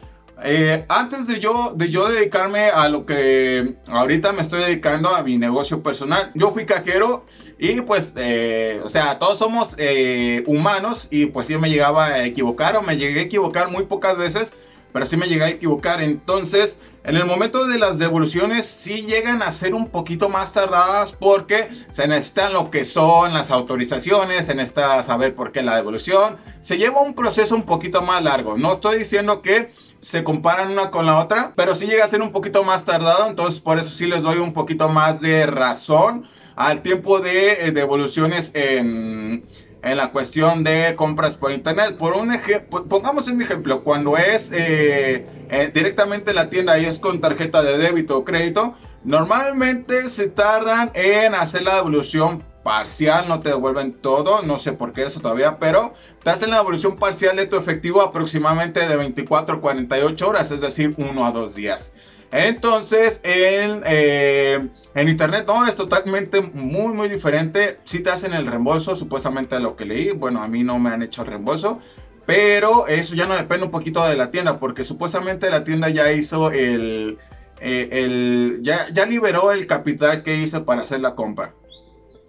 Eh, 0.43 0.85
antes 0.89 1.27
de 1.27 1.39
yo, 1.41 1.73
de 1.75 1.91
yo 1.91 2.09
dedicarme 2.09 2.71
a 2.71 2.89
lo 2.89 3.05
que 3.05 3.75
ahorita 3.89 4.33
me 4.33 4.43
estoy 4.43 4.63
dedicando 4.63 5.11
a 5.11 5.23
mi 5.23 5.37
negocio 5.37 5.83
personal, 5.83 6.31
yo 6.35 6.53
fui 6.53 6.65
cajero 6.65 7.27
y 7.59 7.83
pues, 7.83 8.15
eh, 8.17 8.81
o 8.83 8.89
sea, 8.89 9.19
todos 9.19 9.39
somos 9.39 9.75
eh, 9.77 10.43
humanos 10.47 11.09
y 11.11 11.27
pues 11.27 11.47
sí 11.47 11.59
me 11.59 11.69
llegaba 11.69 12.07
a 12.07 12.25
equivocar 12.25 12.77
o 12.77 12.83
me 12.83 12.97
llegué 12.97 13.21
a 13.21 13.25
equivocar 13.25 13.71
muy 13.71 13.85
pocas 13.85 14.17
veces, 14.17 14.55
pero 14.93 15.05
sí 15.05 15.17
me 15.17 15.29
llegué 15.29 15.45
a 15.45 15.51
equivocar. 15.51 16.03
Entonces, 16.03 16.81
en 17.03 17.17
el 17.17 17.25
momento 17.25 17.67
de 17.67 17.79
las 17.79 17.99
devoluciones 17.99 18.67
sí 18.67 19.03
llegan 19.03 19.43
a 19.43 19.53
ser 19.53 19.73
un 19.73 19.89
poquito 19.89 20.29
más 20.29 20.53
tardadas 20.53 21.13
porque 21.13 21.71
se 21.91 22.07
necesitan 22.07 22.53
lo 22.53 22.71
que 22.71 22.85
son 22.85 23.33
las 23.33 23.51
autorizaciones, 23.51 24.47
se 24.47 24.55
necesita 24.55 25.03
saber 25.03 25.35
por 25.35 25.51
qué 25.51 25.63
la 25.63 25.77
devolución. 25.77 26.37
Se 26.61 26.77
lleva 26.77 27.01
un 27.01 27.15
proceso 27.15 27.55
un 27.55 27.63
poquito 27.63 28.03
más 28.03 28.23
largo. 28.23 28.59
No 28.59 28.75
estoy 28.75 28.99
diciendo 28.99 29.41
que 29.41 29.71
se 30.01 30.23
comparan 30.25 30.73
una 30.73 30.91
con 30.91 31.07
la 31.07 31.19
otra, 31.19 31.55
pero 31.57 31.75
sí 31.75 31.87
llega 31.87 32.05
a 32.05 32.09
ser 32.09 32.21
un 32.21 32.33
poquito 32.33 32.65
más 32.65 32.85
tardado, 32.85 33.29
entonces 33.29 33.61
por 33.61 33.79
eso 33.79 33.91
sí 33.91 34.07
les 34.07 34.23
doy 34.23 34.39
un 34.39 34.53
poquito 34.53 34.89
más 34.89 35.21
de 35.21 35.47
razón 35.47 36.27
al 36.55 36.83
tiempo 36.83 37.21
de 37.21 37.67
eh, 37.67 37.73
devoluciones 37.73 38.51
en, 38.55 39.47
en 39.83 39.97
la 39.97 40.11
cuestión 40.11 40.65
de 40.65 40.95
compras 40.97 41.37
por 41.37 41.53
internet. 41.53 41.97
Por 41.97 42.15
un 42.15 42.33
ejemplo, 42.33 42.87
pongamos 42.89 43.27
un 43.29 43.41
ejemplo, 43.41 43.83
cuando 43.83 44.19
es 44.19 44.51
eh, 44.53 45.27
eh, 45.51 45.71
directamente 45.75 46.33
la 46.33 46.49
tienda 46.49 46.79
y 46.79 46.85
es 46.85 46.99
con 46.99 47.21
tarjeta 47.21 47.63
de 47.63 47.77
débito 47.77 48.19
o 48.19 48.25
crédito, 48.25 48.77
normalmente 49.05 50.09
se 50.09 50.29
tardan 50.29 50.91
en 50.95 51.35
hacer 51.35 51.63
la 51.63 51.77
devolución 51.77 52.45
parcial, 52.63 53.27
no 53.29 53.41
te 53.41 53.49
devuelven 53.49 53.93
todo, 53.93 54.43
no 54.43 54.59
sé 54.59 54.73
por 54.73 54.93
qué 54.93 55.03
eso 55.03 55.21
todavía, 55.21 55.59
pero 55.59 55.95
te 56.23 56.31
hacen 56.31 56.51
la 56.51 56.59
devolución 56.59 56.97
parcial 56.97 57.37
de 57.37 57.47
tu 57.47 57.57
efectivo 57.57 58.03
aproximadamente 58.03 58.87
de 58.87 58.97
24 58.97 59.57
a 59.57 59.61
48 59.61 60.29
horas, 60.29 60.51
es 60.51 60.61
decir, 60.61 60.95
uno 60.99 61.27
a 61.27 61.33
dos 61.33 61.55
días. 61.55 61.95
Entonces, 62.33 63.21
en, 63.25 63.83
eh, 63.87 64.69
en 64.95 65.09
internet 65.09 65.45
no, 65.49 65.67
es 65.67 65.75
totalmente 65.75 66.41
muy, 66.41 66.95
muy 66.95 67.09
diferente. 67.09 67.81
Si 67.85 68.01
te 68.01 68.11
hacen 68.11 68.35
el 68.35 68.47
reembolso, 68.47 68.95
supuestamente 68.95 69.59
lo 69.59 69.75
que 69.75 69.85
leí, 69.85 70.13
bueno, 70.13 70.41
a 70.41 70.47
mí 70.47 70.63
no 70.63 70.79
me 70.79 70.91
han 70.91 71.03
hecho 71.03 71.23
el 71.23 71.29
reembolso, 71.29 71.81
pero 72.27 72.87
eso 72.87 73.15
ya 73.15 73.27
no 73.27 73.37
depende 73.37 73.67
un 73.67 73.71
poquito 73.71 74.07
de 74.07 74.17
la 74.17 74.31
tienda, 74.31 74.59
porque 74.59 74.85
supuestamente 74.85 75.51
la 75.51 75.65
tienda 75.65 75.89
ya 75.89 76.13
hizo 76.13 76.51
el, 76.51 77.19
eh, 77.61 77.89
el 77.91 78.61
ya, 78.63 78.89
ya 78.93 79.07
liberó 79.07 79.53
el 79.53 79.67
capital 79.67 80.23
que 80.23 80.37
hizo 80.37 80.65
para 80.65 80.83
hacer 80.83 81.01
la 81.01 81.15
compra. 81.15 81.55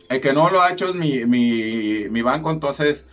El 0.10 0.20
que 0.20 0.34
no 0.34 0.50
lo 0.50 0.62
ha 0.62 0.72
hecho 0.72 0.90
es 0.90 0.96
mi, 0.96 1.26
mi, 1.26 2.10
mi 2.10 2.22
banco, 2.22 2.52
entonces 2.52 3.08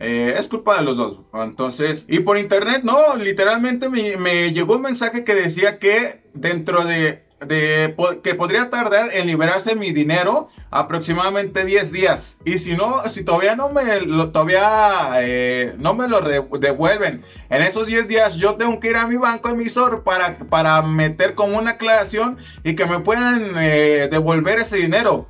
eh, 0.00 0.34
es 0.38 0.48
culpa 0.48 0.78
de 0.78 0.84
los 0.84 0.96
dos. 0.96 1.20
Entonces, 1.34 2.06
y 2.08 2.20
por 2.20 2.38
internet, 2.38 2.82
no, 2.84 3.16
literalmente 3.16 3.88
me, 3.88 4.16
me 4.16 4.52
llegó 4.52 4.76
un 4.76 4.82
mensaje 4.82 5.24
que 5.24 5.34
decía 5.34 5.78
que 5.78 6.22
dentro 6.34 6.84
de, 6.84 7.24
de, 7.40 7.94
que 8.22 8.34
podría 8.34 8.70
tardar 8.70 9.10
en 9.14 9.26
liberarse 9.26 9.74
mi 9.74 9.92
dinero 9.92 10.48
aproximadamente 10.70 11.64
10 11.64 11.92
días. 11.92 12.38
Y 12.44 12.58
si 12.58 12.76
no, 12.76 13.08
si 13.08 13.24
todavía 13.24 13.56
no 13.56 13.70
me 13.70 14.00
lo, 14.00 14.30
todavía, 14.30 15.10
eh, 15.20 15.74
no 15.78 15.94
me 15.94 16.08
lo 16.08 16.20
devuelven 16.20 17.24
en 17.50 17.62
esos 17.62 17.86
10 17.86 18.08
días, 18.08 18.36
yo 18.36 18.56
tengo 18.56 18.80
que 18.80 18.90
ir 18.90 18.96
a 18.96 19.06
mi 19.06 19.16
banco 19.16 19.48
emisor 19.48 20.02
para, 20.02 20.38
para 20.38 20.82
meter 20.82 21.34
como 21.34 21.58
una 21.58 21.72
aclaración 21.72 22.38
y 22.64 22.74
que 22.74 22.86
me 22.86 23.00
puedan 23.00 23.52
eh, 23.58 24.08
devolver 24.10 24.58
ese 24.58 24.76
dinero. 24.76 25.28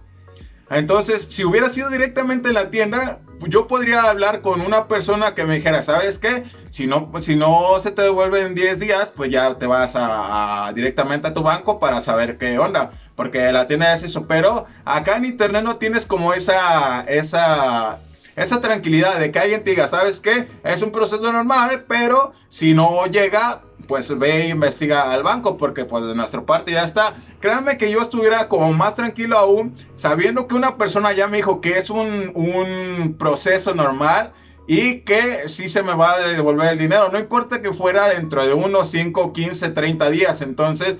Entonces, 0.70 1.26
si 1.30 1.44
hubiera 1.44 1.70
sido 1.70 1.88
directamente 1.88 2.48
en 2.48 2.54
la 2.54 2.70
tienda, 2.70 3.20
yo 3.46 3.66
podría 3.66 4.02
hablar 4.02 4.40
con 4.40 4.60
una 4.60 4.88
persona 4.88 5.34
que 5.34 5.44
me 5.44 5.56
dijera, 5.56 5.82
¿sabes 5.82 6.18
qué? 6.18 6.44
Si 6.70 6.86
no, 6.86 7.10
si 7.20 7.36
no 7.36 7.78
se 7.80 7.92
te 7.92 8.02
devuelve 8.02 8.40
en 8.42 8.54
10 8.54 8.80
días, 8.80 9.12
pues 9.14 9.30
ya 9.30 9.54
te 9.54 9.66
vas 9.66 9.92
a, 9.94 10.72
directamente 10.74 11.28
a 11.28 11.34
tu 11.34 11.42
banco 11.42 11.78
para 11.78 12.00
saber 12.00 12.38
qué 12.38 12.58
onda. 12.58 12.90
Porque 13.14 13.50
la 13.52 13.66
tienda 13.66 13.94
es 13.94 14.02
eso. 14.02 14.26
Pero 14.26 14.66
acá 14.84 15.16
en 15.16 15.24
internet 15.24 15.62
no 15.64 15.76
tienes 15.76 16.06
como 16.06 16.34
esa, 16.34 17.02
esa, 17.02 18.00
esa 18.36 18.60
tranquilidad 18.60 19.18
de 19.18 19.30
que 19.30 19.38
alguien 19.38 19.64
te 19.64 19.70
diga, 19.70 19.88
¿sabes 19.88 20.20
qué? 20.20 20.48
Es 20.64 20.82
un 20.82 20.92
proceso 20.92 21.32
normal, 21.32 21.84
pero 21.88 22.32
si 22.48 22.74
no 22.74 23.06
llega, 23.06 23.62
pues 23.88 24.16
ve 24.16 24.42
e 24.42 24.48
investiga 24.50 25.10
al 25.10 25.22
banco 25.24 25.56
porque 25.56 25.86
pues 25.86 26.04
de 26.04 26.14
nuestra 26.14 26.42
parte 26.42 26.72
ya 26.72 26.84
está. 26.84 27.16
Créanme 27.40 27.78
que 27.78 27.90
yo 27.90 28.02
estuviera 28.02 28.46
como 28.46 28.72
más 28.74 28.94
tranquilo 28.94 29.36
aún 29.36 29.74
sabiendo 29.96 30.46
que 30.46 30.54
una 30.54 30.76
persona 30.76 31.12
ya 31.12 31.26
me 31.26 31.38
dijo 31.38 31.60
que 31.60 31.78
es 31.78 31.90
un, 31.90 32.30
un 32.34 33.16
proceso 33.18 33.74
normal 33.74 34.32
y 34.66 35.00
que 35.00 35.48
sí 35.48 35.70
se 35.70 35.82
me 35.82 35.94
va 35.96 36.12
a 36.12 36.28
devolver 36.28 36.72
el 36.72 36.78
dinero. 36.78 37.10
No 37.10 37.18
importa 37.18 37.62
que 37.62 37.72
fuera 37.72 38.10
dentro 38.10 38.46
de 38.46 38.52
unos 38.52 38.90
5, 38.90 39.32
15, 39.32 39.70
30 39.70 40.10
días. 40.10 40.42
Entonces 40.42 40.98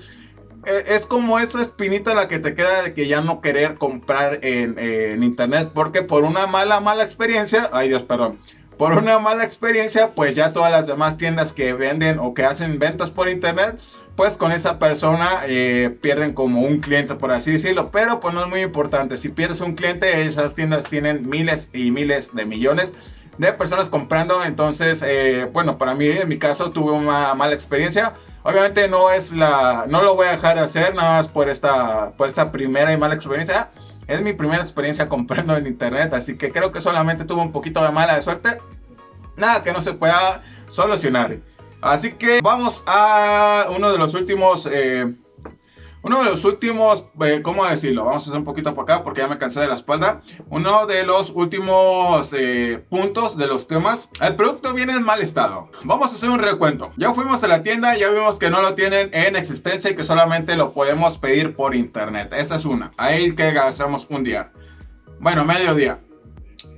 e, 0.65 0.95
es 0.95 1.05
como 1.05 1.37
esa 1.37 1.61
espinita 1.61 2.15
la 2.15 2.27
que 2.27 2.39
te 2.39 2.55
queda 2.55 2.81
de 2.81 2.95
que 2.95 3.07
ya 3.07 3.21
no 3.21 3.39
querer 3.39 3.75
comprar 3.75 4.39
en, 4.41 4.79
en 4.79 5.23
internet 5.23 5.69
porque 5.75 6.01
por 6.01 6.23
una 6.23 6.47
mala, 6.47 6.79
mala 6.79 7.03
experiencia, 7.03 7.69
ay 7.71 7.89
Dios, 7.89 8.01
perdón 8.01 8.39
por 8.79 8.93
una 8.93 9.19
mala 9.19 9.43
experiencia, 9.43 10.11
pues 10.15 10.35
ya 10.35 10.53
todas 10.53 10.71
las 10.71 10.87
demás 10.87 11.17
tiendas 11.17 11.51
que 11.51 11.73
venden 11.73 12.17
o 12.17 12.33
que 12.33 12.45
hacen 12.45 12.79
ventas 12.79 13.11
por 13.11 13.27
internet, 13.27 13.77
pues 14.15 14.37
con 14.37 14.53
esa 14.53 14.79
persona 14.79 15.41
eh, 15.47 15.97
pierden 16.01 16.31
como 16.31 16.61
un 16.61 16.77
cliente, 16.77 17.15
por 17.15 17.33
así 17.33 17.51
decirlo. 17.51 17.91
Pero 17.91 18.21
pues 18.21 18.33
no 18.33 18.41
es 18.41 18.47
muy 18.47 18.61
importante. 18.61 19.17
Si 19.17 19.27
pierdes 19.27 19.59
un 19.59 19.75
cliente, 19.75 20.21
esas 20.25 20.55
tiendas 20.55 20.85
tienen 20.85 21.29
miles 21.29 21.69
y 21.73 21.91
miles 21.91 22.33
de 22.33 22.45
millones 22.45 22.93
de 23.37 23.51
personas 23.51 23.89
comprando. 23.89 24.45
Entonces, 24.45 25.03
eh, 25.05 25.49
bueno, 25.51 25.77
para 25.77 25.93
mí, 25.93 26.07
en 26.07 26.29
mi 26.29 26.37
caso, 26.37 26.71
tuve 26.71 26.93
una 26.93 27.33
mala 27.35 27.55
experiencia. 27.55 28.13
Obviamente 28.43 28.87
no 28.87 29.11
es 29.11 29.33
la, 29.33 29.87
no 29.89 30.01
lo 30.01 30.15
voy 30.15 30.27
a 30.27 30.31
dejar 30.31 30.55
de 30.55 30.61
hacer, 30.61 30.95
nada 30.95 31.17
más 31.17 31.27
por 31.27 31.49
esta, 31.49 32.11
por 32.11 32.29
esta 32.29 32.53
primera 32.53 32.93
y 32.93 32.97
mala 32.97 33.15
experiencia. 33.15 33.71
Es 34.09 34.23
mi 34.23 34.33
primera 34.33 34.63
experiencia 34.63 35.07
comprando 35.07 35.55
en 35.55 35.67
internet, 35.67 36.11
así 36.15 36.35
que 36.35 36.51
creo 36.51 36.71
que 36.71 36.81
solamente 36.81 37.25
tuve 37.25 37.41
un 37.41 37.51
poquito 37.51 37.83
de 37.83 37.91
mala 37.91 38.19
suerte. 38.21 38.59
Nada 39.37 39.63
que 39.63 39.71
no 39.71 39.81
se 39.81 39.93
pueda 39.93 40.43
solucionar. 40.71 41.37
Así 41.79 42.13
que 42.13 42.41
vamos 42.41 42.83
a 42.87 43.67
uno 43.69 43.91
de 43.91 43.99
los 43.99 44.15
últimos... 44.15 44.67
Eh, 44.71 45.13
Uno 46.01 46.19
de 46.23 46.29
los 46.29 46.45
últimos, 46.45 47.05
eh, 47.21 47.41
¿cómo 47.43 47.65
decirlo? 47.65 48.05
Vamos 48.05 48.23
a 48.23 48.29
hacer 48.29 48.39
un 48.39 48.45
poquito 48.45 48.73
por 48.73 48.83
acá 48.83 49.03
porque 49.03 49.19
ya 49.19 49.27
me 49.27 49.37
cansé 49.37 49.59
de 49.59 49.67
la 49.67 49.75
espalda. 49.75 50.21
Uno 50.49 50.87
de 50.87 51.03
los 51.05 51.29
últimos 51.31 52.33
eh, 52.33 52.83
puntos 52.89 53.37
de 53.37 53.47
los 53.47 53.67
temas. 53.67 54.09
El 54.21 54.35
producto 54.37 54.73
viene 54.73 54.93
en 54.93 55.03
mal 55.03 55.21
estado. 55.21 55.69
Vamos 55.83 56.11
a 56.11 56.15
hacer 56.15 56.29
un 56.29 56.39
recuento. 56.39 56.91
Ya 56.95 57.13
fuimos 57.13 57.43
a 57.43 57.49
la 57.49 57.63
tienda, 57.63 57.97
ya 57.97 58.09
vimos 58.11 58.39
que 58.39 58.49
no 58.49 58.61
lo 58.61 58.75
tienen 58.75 59.09
en 59.13 59.35
existencia 59.35 59.91
y 59.91 59.95
que 59.95 60.05
solamente 60.05 60.55
lo 60.55 60.73
podemos 60.73 61.17
pedir 61.17 61.53
por 61.53 61.75
internet. 61.75 62.33
Esa 62.33 62.55
es 62.55 62.63
una. 62.63 62.93
Ahí 62.95 63.35
que 63.35 63.51
gastamos 63.51 64.07
un 64.09 64.23
día. 64.23 64.53
Bueno, 65.19 65.43
medio 65.43 65.75
día. 65.75 65.99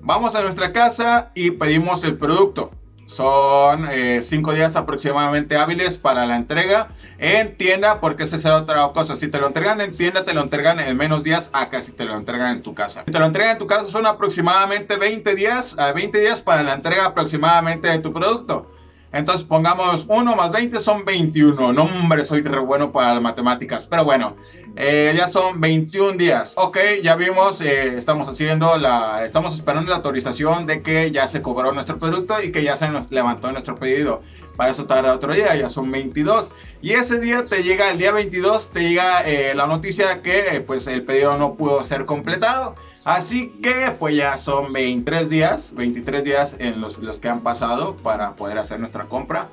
Vamos 0.01 0.33
a 0.33 0.41
nuestra 0.41 0.73
casa 0.73 1.31
y 1.35 1.51
pedimos 1.51 2.03
el 2.03 2.17
producto. 2.17 2.71
Son 3.11 3.89
eh, 3.91 4.21
cinco 4.23 4.53
días 4.53 4.77
aproximadamente 4.77 5.57
hábiles 5.57 5.97
para 5.97 6.25
la 6.25 6.37
entrega 6.37 6.91
en 7.17 7.57
tienda, 7.57 7.99
porque 7.99 8.23
esa 8.23 8.37
es 8.37 8.45
otra 8.45 8.87
cosa. 8.93 9.17
Si 9.17 9.27
te 9.27 9.37
lo 9.37 9.47
entregan 9.47 9.81
en 9.81 9.97
tienda, 9.97 10.23
te 10.23 10.33
lo 10.33 10.41
entregan 10.41 10.79
en 10.79 10.95
menos 10.95 11.25
días 11.25 11.49
a 11.51 11.69
casi 11.69 11.91
te 11.91 12.05
lo 12.05 12.15
entregan 12.15 12.55
en 12.55 12.61
tu 12.61 12.73
casa. 12.73 13.03
Si 13.05 13.11
te 13.11 13.19
lo 13.19 13.25
entregan 13.25 13.51
en 13.51 13.57
tu 13.57 13.67
casa, 13.67 13.83
son 13.91 14.07
aproximadamente 14.07 14.95
20 14.95 15.35
días, 15.35 15.77
a 15.77 15.91
20 15.91 16.21
días 16.21 16.39
para 16.39 16.63
la 16.63 16.73
entrega 16.73 17.03
aproximadamente 17.03 17.89
de 17.89 17.99
tu 17.99 18.13
producto. 18.13 18.70
Entonces 19.13 19.43
pongamos 19.45 20.05
1 20.07 20.35
más 20.35 20.51
20 20.51 20.79
son 20.79 21.03
21. 21.03 21.73
No, 21.73 21.83
hombre, 21.83 22.23
soy 22.23 22.41
re 22.41 22.59
bueno 22.59 22.91
para 22.91 23.13
las 23.13 23.21
matemáticas. 23.21 23.85
Pero 23.85 24.05
bueno, 24.05 24.37
eh, 24.77 25.13
ya 25.15 25.27
son 25.27 25.59
21 25.59 26.13
días. 26.13 26.53
Ok, 26.55 26.77
ya 27.03 27.15
vimos, 27.15 27.59
eh, 27.59 27.97
estamos 27.97 28.29
haciendo 28.29 28.77
la, 28.77 29.25
estamos 29.25 29.53
esperando 29.53 29.89
la 29.89 29.97
autorización 29.97 30.65
de 30.65 30.81
que 30.81 31.11
ya 31.11 31.27
se 31.27 31.41
cobró 31.41 31.73
nuestro 31.73 31.97
producto 31.97 32.41
y 32.41 32.51
que 32.53 32.63
ya 32.63 32.77
se 32.77 32.89
nos 32.89 33.11
levantó 33.11 33.51
nuestro 33.51 33.75
pedido. 33.75 34.21
Para 34.55 34.71
eso 34.71 34.85
tarda 34.85 35.13
otro 35.13 35.33
día, 35.33 35.55
ya 35.55 35.67
son 35.67 35.91
22. 35.91 36.51
Y 36.81 36.91
ese 36.93 37.19
día 37.19 37.47
te 37.47 37.63
llega, 37.63 37.91
el 37.91 37.97
día 37.97 38.11
22, 38.11 38.71
te 38.71 38.81
llega 38.81 39.21
eh, 39.21 39.53
la 39.55 39.67
noticia 39.67 40.21
que 40.21 40.63
pues 40.65 40.87
el 40.87 41.03
pedido 41.03 41.37
no 41.37 41.55
pudo 41.55 41.83
ser 41.83 42.05
completado. 42.05 42.75
Así 43.03 43.49
que 43.63 43.91
pues 43.97 44.15
ya 44.15 44.37
son 44.37 44.71
23 44.71 45.29
días, 45.29 45.73
23 45.75 46.23
días 46.23 46.55
en 46.59 46.81
los, 46.81 46.99
los 46.99 47.19
que 47.19 47.29
han 47.29 47.41
pasado 47.41 47.97
para 47.97 48.35
poder 48.35 48.59
hacer 48.59 48.79
nuestra 48.79 49.05
compra. 49.05 49.49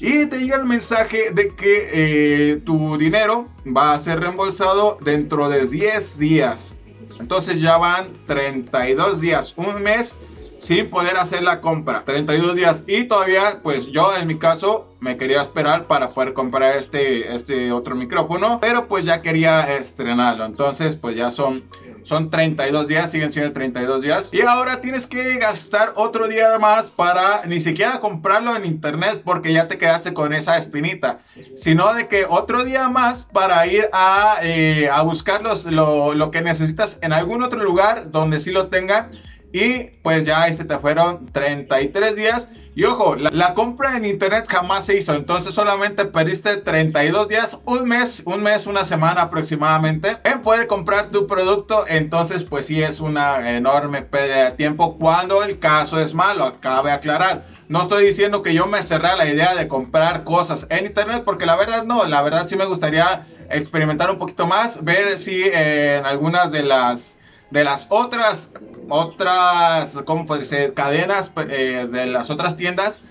Y 0.00 0.26
te 0.26 0.38
llega 0.38 0.56
el 0.56 0.64
mensaje 0.64 1.30
de 1.30 1.54
que 1.54 1.88
eh, 1.92 2.56
tu 2.56 2.98
dinero 2.98 3.48
va 3.64 3.94
a 3.94 3.98
ser 3.98 4.20
reembolsado 4.20 4.98
dentro 5.02 5.48
de 5.48 5.66
10 5.66 6.18
días. 6.18 6.76
Entonces 7.20 7.60
ya 7.60 7.76
van 7.76 8.12
32 8.26 9.20
días, 9.20 9.54
un 9.56 9.80
mes 9.80 10.18
sin 10.64 10.88
poder 10.88 11.18
hacer 11.18 11.42
la 11.42 11.60
compra. 11.60 12.04
32 12.04 12.56
días. 12.56 12.84
Y 12.86 13.04
todavía, 13.04 13.60
pues 13.62 13.86
yo 13.88 14.16
en 14.16 14.26
mi 14.26 14.38
caso 14.38 14.96
me 15.00 15.16
quería 15.16 15.42
esperar 15.42 15.86
para 15.86 16.10
poder 16.10 16.32
comprar 16.32 16.76
este, 16.76 17.34
este 17.34 17.70
otro 17.70 17.94
micrófono. 17.94 18.58
Pero 18.60 18.88
pues 18.88 19.04
ya 19.04 19.20
quería 19.20 19.76
estrenarlo. 19.76 20.44
Entonces 20.44 20.96
pues 20.96 21.16
ya 21.16 21.30
son 21.30 21.64
son 22.04 22.30
32 22.30 22.86
días, 22.86 23.10
siguen 23.10 23.32
siendo 23.32 23.52
32 23.52 24.02
días. 24.02 24.28
Y 24.32 24.42
ahora 24.42 24.80
tienes 24.82 25.06
que 25.06 25.38
gastar 25.38 25.94
otro 25.96 26.28
día 26.28 26.58
más 26.58 26.84
para 26.84 27.44
ni 27.46 27.60
siquiera 27.60 28.00
comprarlo 28.00 28.54
en 28.56 28.66
internet 28.66 29.22
porque 29.24 29.52
ya 29.54 29.68
te 29.68 29.78
quedaste 29.78 30.12
con 30.12 30.34
esa 30.34 30.58
espinita. 30.58 31.20
Sino 31.56 31.94
de 31.94 32.06
que 32.06 32.26
otro 32.28 32.64
día 32.64 32.88
más 32.90 33.26
para 33.32 33.66
ir 33.66 33.88
a, 33.92 34.36
eh, 34.42 34.88
a 34.92 35.00
buscar 35.02 35.42
lo, 35.42 36.14
lo 36.14 36.30
que 36.30 36.42
necesitas 36.42 36.98
en 37.00 37.14
algún 37.14 37.42
otro 37.42 37.64
lugar 37.64 38.10
donde 38.10 38.38
sí 38.38 38.52
lo 38.52 38.68
tengan. 38.68 39.10
Y 39.54 39.84
pues 40.02 40.24
ya 40.24 40.42
ahí 40.42 40.52
se 40.52 40.64
te 40.64 40.76
fueron 40.80 41.26
33 41.26 42.16
días. 42.16 42.50
Y 42.74 42.82
ojo, 42.86 43.14
la, 43.14 43.54
compra 43.54 43.96
en 43.96 44.04
internet 44.04 44.46
jamás 44.48 44.84
se 44.84 44.98
hizo, 44.98 45.14
entonces 45.14 45.54
solamente 45.54 46.06
perdiste 46.06 46.56
32 46.56 47.28
días, 47.28 47.58
un 47.64 47.86
mes, 47.86 48.24
un 48.26 48.42
mes, 48.42 48.66
una 48.66 48.84
semana 48.84 49.22
aproximadamente 49.22 50.16
en 50.24 50.42
poder 50.42 50.66
comprar 50.66 51.06
tu 51.12 51.28
producto. 51.28 51.84
Entonces, 51.86 52.42
pues 52.42 52.66
sí 52.66 52.82
es 52.82 52.98
una 52.98 53.56
enorme 53.56 54.02
pérdida 54.02 54.46
de 54.46 54.56
tiempo 54.56 54.98
cuando 54.98 55.44
el 55.44 55.60
caso 55.60 56.00
es 56.00 56.14
malo, 56.14 56.42
acabe 56.46 56.90
aclarar. 56.90 57.44
No 57.68 57.82
estoy 57.82 58.06
diciendo 58.06 58.42
que 58.42 58.54
yo 58.54 58.66
me 58.66 58.82
cerré 58.82 59.16
la 59.16 59.26
idea 59.26 59.54
de 59.54 59.68
comprar 59.68 60.24
cosas 60.24 60.66
en 60.68 60.86
internet, 60.86 61.22
porque 61.24 61.46
la 61.46 61.54
verdad 61.54 61.84
no, 61.84 62.06
la 62.06 62.22
verdad 62.22 62.48
sí 62.48 62.56
me 62.56 62.66
gustaría 62.66 63.24
experimentar 63.50 64.10
un 64.10 64.18
poquito 64.18 64.48
más, 64.48 64.82
ver 64.82 65.16
si 65.16 65.44
en 65.44 66.04
algunas 66.06 66.50
de 66.50 66.64
las 66.64 67.18
de 67.54 67.62
las 67.62 67.86
otras, 67.88 68.50
otras, 68.88 70.00
¿cómo 70.04 70.26
puede 70.26 70.42
ser? 70.42 70.74
Cadenas 70.74 71.30
eh, 71.48 71.88
de 71.88 72.06
las 72.06 72.30
otras 72.30 72.56
tiendas 72.56 73.02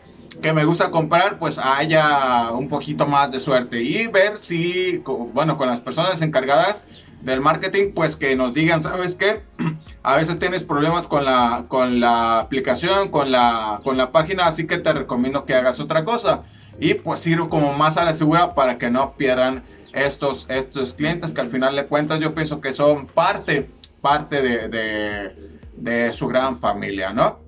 que 0.41 0.51
me 0.51 0.65
gusta 0.65 0.91
comprar, 0.91 1.39
pues 1.39 1.57
haya 1.57 2.51
un 2.51 2.67
poquito 2.67 3.05
más 3.05 3.31
de 3.31 3.39
suerte 3.39 3.81
y 3.81 4.07
ver 4.07 4.37
si, 4.37 5.01
bueno, 5.33 5.57
con 5.57 5.69
las 5.69 5.79
personas 5.79 6.21
encargadas 6.21 6.83
del 7.21 7.39
marketing, 7.39 7.93
pues 7.95 8.17
que 8.17 8.35
nos 8.35 8.53
digan, 8.53 8.83
¿sabes 8.83 9.15
qué? 9.15 9.43
A 10.03 10.17
veces 10.17 10.39
tienes 10.39 10.63
problemas 10.63 11.07
con 11.07 11.23
la, 11.23 11.63
con 11.69 12.01
la 12.01 12.41
aplicación, 12.41 13.11
con 13.11 13.31
la, 13.31 13.79
con 13.81 13.95
la 13.95 14.11
página, 14.11 14.47
así 14.47 14.67
que 14.67 14.77
te 14.77 14.91
recomiendo 14.91 15.45
que 15.45 15.55
hagas 15.55 15.79
otra 15.79 16.03
cosa. 16.03 16.43
Y 16.81 16.95
pues 16.95 17.25
ir 17.27 17.39
como 17.47 17.71
más 17.77 17.95
a 17.95 18.03
la 18.03 18.13
segura 18.13 18.55
para 18.55 18.77
que 18.77 18.91
no 18.91 19.13
pierdan 19.13 19.63
estos, 19.93 20.47
estos 20.49 20.91
clientes 20.91 21.33
que 21.33 21.39
al 21.39 21.47
final 21.47 21.77
de 21.77 21.85
cuentas 21.85 22.19
yo 22.19 22.35
pienso 22.35 22.59
que 22.59 22.73
son 22.73 23.05
parte 23.05 23.69
parte 24.03 24.41
de, 24.67 26.11
su 26.11 26.27
gran 26.27 26.59
familia, 26.59 27.13
¿no? 27.13 27.39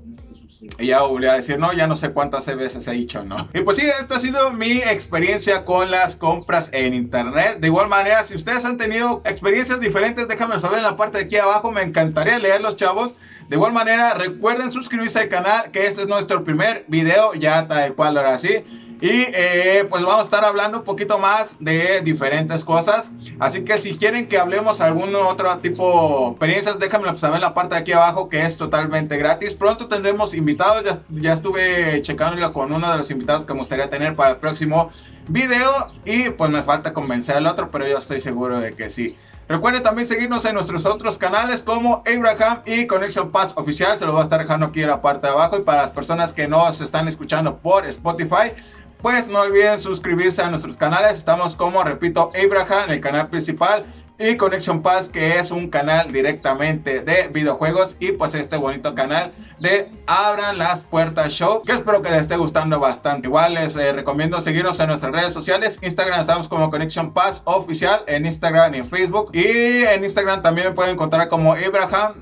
Y 0.80 0.88
ya 0.88 1.02
volví 1.02 1.28
a 1.28 1.34
decir, 1.34 1.60
no, 1.60 1.74
ya 1.74 1.86
no 1.86 1.98
sé 1.98 2.12
cuántas 2.12 2.46
veces 2.56 2.88
he 2.88 2.94
dicho, 2.94 3.24
¿no? 3.26 3.50
Y 3.54 3.60
pues 3.60 3.76
sí, 3.76 3.84
esta 3.86 4.16
ha 4.16 4.20
sido 4.20 4.52
mi 4.52 4.78
experiencia 4.78 5.66
con 5.66 5.92
las 5.92 6.16
compras 6.16 6.70
en 6.72 6.94
internet. 6.94 7.58
De 7.60 7.68
igual 7.68 7.90
manera, 7.90 8.24
si 8.24 8.36
ustedes 8.36 8.64
han 8.64 8.78
tenido 8.78 9.22
experiencias 9.26 9.82
diferentes, 9.82 10.30
déjame 10.30 10.58
saber 10.58 10.78
en 10.78 10.86
la 10.86 10.96
parte 10.96 11.18
de 11.18 11.26
aquí 11.26 11.36
abajo. 11.36 11.72
Me 11.72 11.82
encantaría 11.82 12.40
leerlos, 12.40 12.78
chavos. 12.78 13.18
De 13.50 13.56
igual 13.56 13.74
manera, 13.74 14.14
recuerden 14.16 14.72
suscribirse 14.72 15.20
al 15.20 15.30
canal, 15.30 15.72
que 15.72 15.86
este 15.86 16.02
es 16.02 16.08
nuestro 16.08 16.44
primer 16.44 16.86
video, 16.88 17.34
ya 17.36 17.68
tal 17.68 17.94
cual 17.94 18.18
ahora 18.18 18.38
sí. 18.38 18.66
Y 19.02 19.28
eh, 19.34 19.86
pues 19.90 20.04
vamos 20.04 20.22
a 20.22 20.24
estar 20.24 20.46
hablando 20.46 20.80
un 20.80 20.84
poquito 20.84 21.20
más 21.20 21.58
de 21.60 22.02
diferentes 22.02 22.64
cosas. 22.64 23.12
Así 23.40 23.66
que 23.66 23.78
si 23.78 23.98
quieren 23.98 24.28
que 24.28 24.40
hablemos 24.40 24.80
algún 24.82 25.14
otro 25.16 25.58
tipo 25.60 26.22
de 26.22 26.32
experiencias, 26.32 26.80
déjame 26.80 27.18
saber 27.18 27.36
en 27.36 27.42
la 27.42 27.54
parte 27.54 27.76
de 27.76 27.82
aquí 27.82 27.92
abajo 27.92 28.30
que 28.30 28.46
es 28.46 28.58
totalmente 28.58 29.18
gratis. 29.18 29.54
Pronto 29.54 29.88
tendremos 29.88 30.34
invitados. 30.34 30.84
Ya, 30.86 31.00
ya 31.10 31.34
estuve 31.34 32.02
checándolo 32.02 32.54
con 32.54 32.72
uno 32.72 32.90
de 32.90 32.98
los 32.98 33.12
invitados 33.12 33.46
que 33.46 33.54
me 33.54 33.60
gustaría 33.60 33.90
tener 33.90 34.16
para 34.16 34.32
el 34.32 34.38
próximo 34.38 34.90
video. 35.28 35.92
Y 36.06 36.30
pues 36.30 36.50
me 36.50 36.64
falta 36.64 36.94
convencer 36.94 37.36
al 37.36 37.48
otro, 37.48 37.70
pero 37.70 37.88
yo 37.88 37.98
estoy 37.98 38.22
seguro 38.22 38.60
de 38.60 38.74
que 38.74 38.90
sí. 38.90 39.18
Recuerden 39.48 39.84
también 39.84 40.08
seguirnos 40.08 40.44
en 40.46 40.56
nuestros 40.56 40.88
otros 40.88 41.20
canales 41.20 41.62
como 41.62 42.02
Abraham 42.08 42.62
y 42.66 42.88
Connection 42.88 43.32
Pass 43.32 43.54
Oficial. 43.56 43.98
Se 44.00 44.06
lo 44.06 44.12
voy 44.12 44.22
a 44.22 44.24
estar 44.24 44.40
dejando 44.40 44.66
aquí 44.66 44.82
en 44.82 44.90
la 44.90 45.04
parte 45.04 45.28
de 45.28 45.34
abajo. 45.34 45.58
Y 45.58 45.62
para 45.62 45.84
las 45.84 45.92
personas 45.92 46.34
que 46.34 46.48
no 46.48 46.72
se 46.74 46.84
están 46.84 47.08
escuchando 47.08 47.58
por 47.58 47.86
Spotify, 47.86 48.54
pues 49.04 49.28
no 49.28 49.42
olviden 49.42 49.80
suscribirse 49.80 50.42
a 50.42 50.50
nuestros 50.50 50.78
canales. 50.78 51.18
Estamos 51.18 51.56
como, 51.56 51.84
repito, 51.84 52.32
Abraham, 52.36 52.90
el 52.90 53.02
canal 53.02 53.28
principal. 53.28 53.86
Y 54.18 54.38
Connection 54.38 54.82
Pass, 54.82 55.10
que 55.10 55.40
es 55.40 55.52
un 55.52 55.70
canal 55.70 56.14
directamente 56.14 57.02
de 57.02 57.28
videojuegos. 57.28 57.98
Y 58.00 58.14
pues 58.14 58.34
este 58.34 58.56
bonito 58.56 58.96
canal 58.96 59.34
de 59.60 59.90
Abran 60.08 60.58
las 60.58 60.84
Puertas 60.84 61.34
Show. 61.34 61.64
Que 61.64 61.74
espero 61.74 62.02
que 62.02 62.12
les 62.12 62.22
esté 62.22 62.38
gustando 62.38 62.80
bastante. 62.80 63.28
Igual 63.28 63.56
les 63.56 63.76
eh, 63.76 63.92
recomiendo 63.92 64.40
seguirnos 64.40 64.80
en 64.80 64.88
nuestras 64.88 65.12
redes 65.12 65.34
sociales. 65.34 65.80
Instagram 65.82 66.22
estamos 66.22 66.48
como 66.48 66.72
Connection 66.72 67.14
Pass 67.14 67.42
Oficial. 67.44 68.04
En 68.08 68.26
Instagram 68.26 68.76
y 68.76 68.78
en 68.78 68.90
Facebook. 68.90 69.32
Y 69.34 69.84
en 69.84 70.04
Instagram 70.04 70.42
también 70.42 70.70
me 70.70 70.74
pueden 70.74 70.94
encontrar 70.94 71.28
como 71.28 71.52
Abraham 71.54 72.22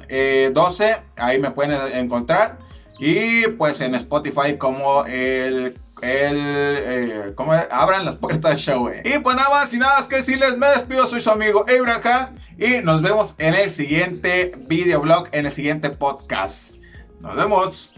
12. 0.51 0.89
Eh, 0.89 0.97
Ahí 1.17 1.39
me 1.39 1.51
pueden 1.51 1.73
encontrar. 1.95 2.57
Y 2.99 3.47
pues 3.49 3.81
en 3.81 3.93
Spotify 3.95 4.57
como 4.57 5.05
el 5.05 5.77
el, 6.03 6.37
eh, 6.37 7.33
¿cómo 7.35 7.53
abran 7.53 8.05
las 8.05 8.17
puertas 8.17 8.59
show. 8.59 8.89
Eh. 8.89 9.01
Y 9.05 9.19
pues 9.19 9.35
nada 9.35 9.49
más 9.49 9.73
y 9.73 9.77
nada 9.77 9.99
más 9.99 10.07
que 10.07 10.17
decirles, 10.17 10.57
me 10.57 10.67
despido, 10.67 11.07
soy 11.07 11.21
su 11.21 11.31
amigo 11.31 11.65
Abraham 11.67 12.35
y 12.57 12.83
nos 12.83 13.01
vemos 13.01 13.35
en 13.37 13.55
el 13.55 13.69
siguiente 13.69 14.53
videoblog, 14.67 15.29
en 15.31 15.45
el 15.45 15.51
siguiente 15.51 15.89
podcast. 15.89 16.75
Nos 17.21 17.35
vemos. 17.35 17.92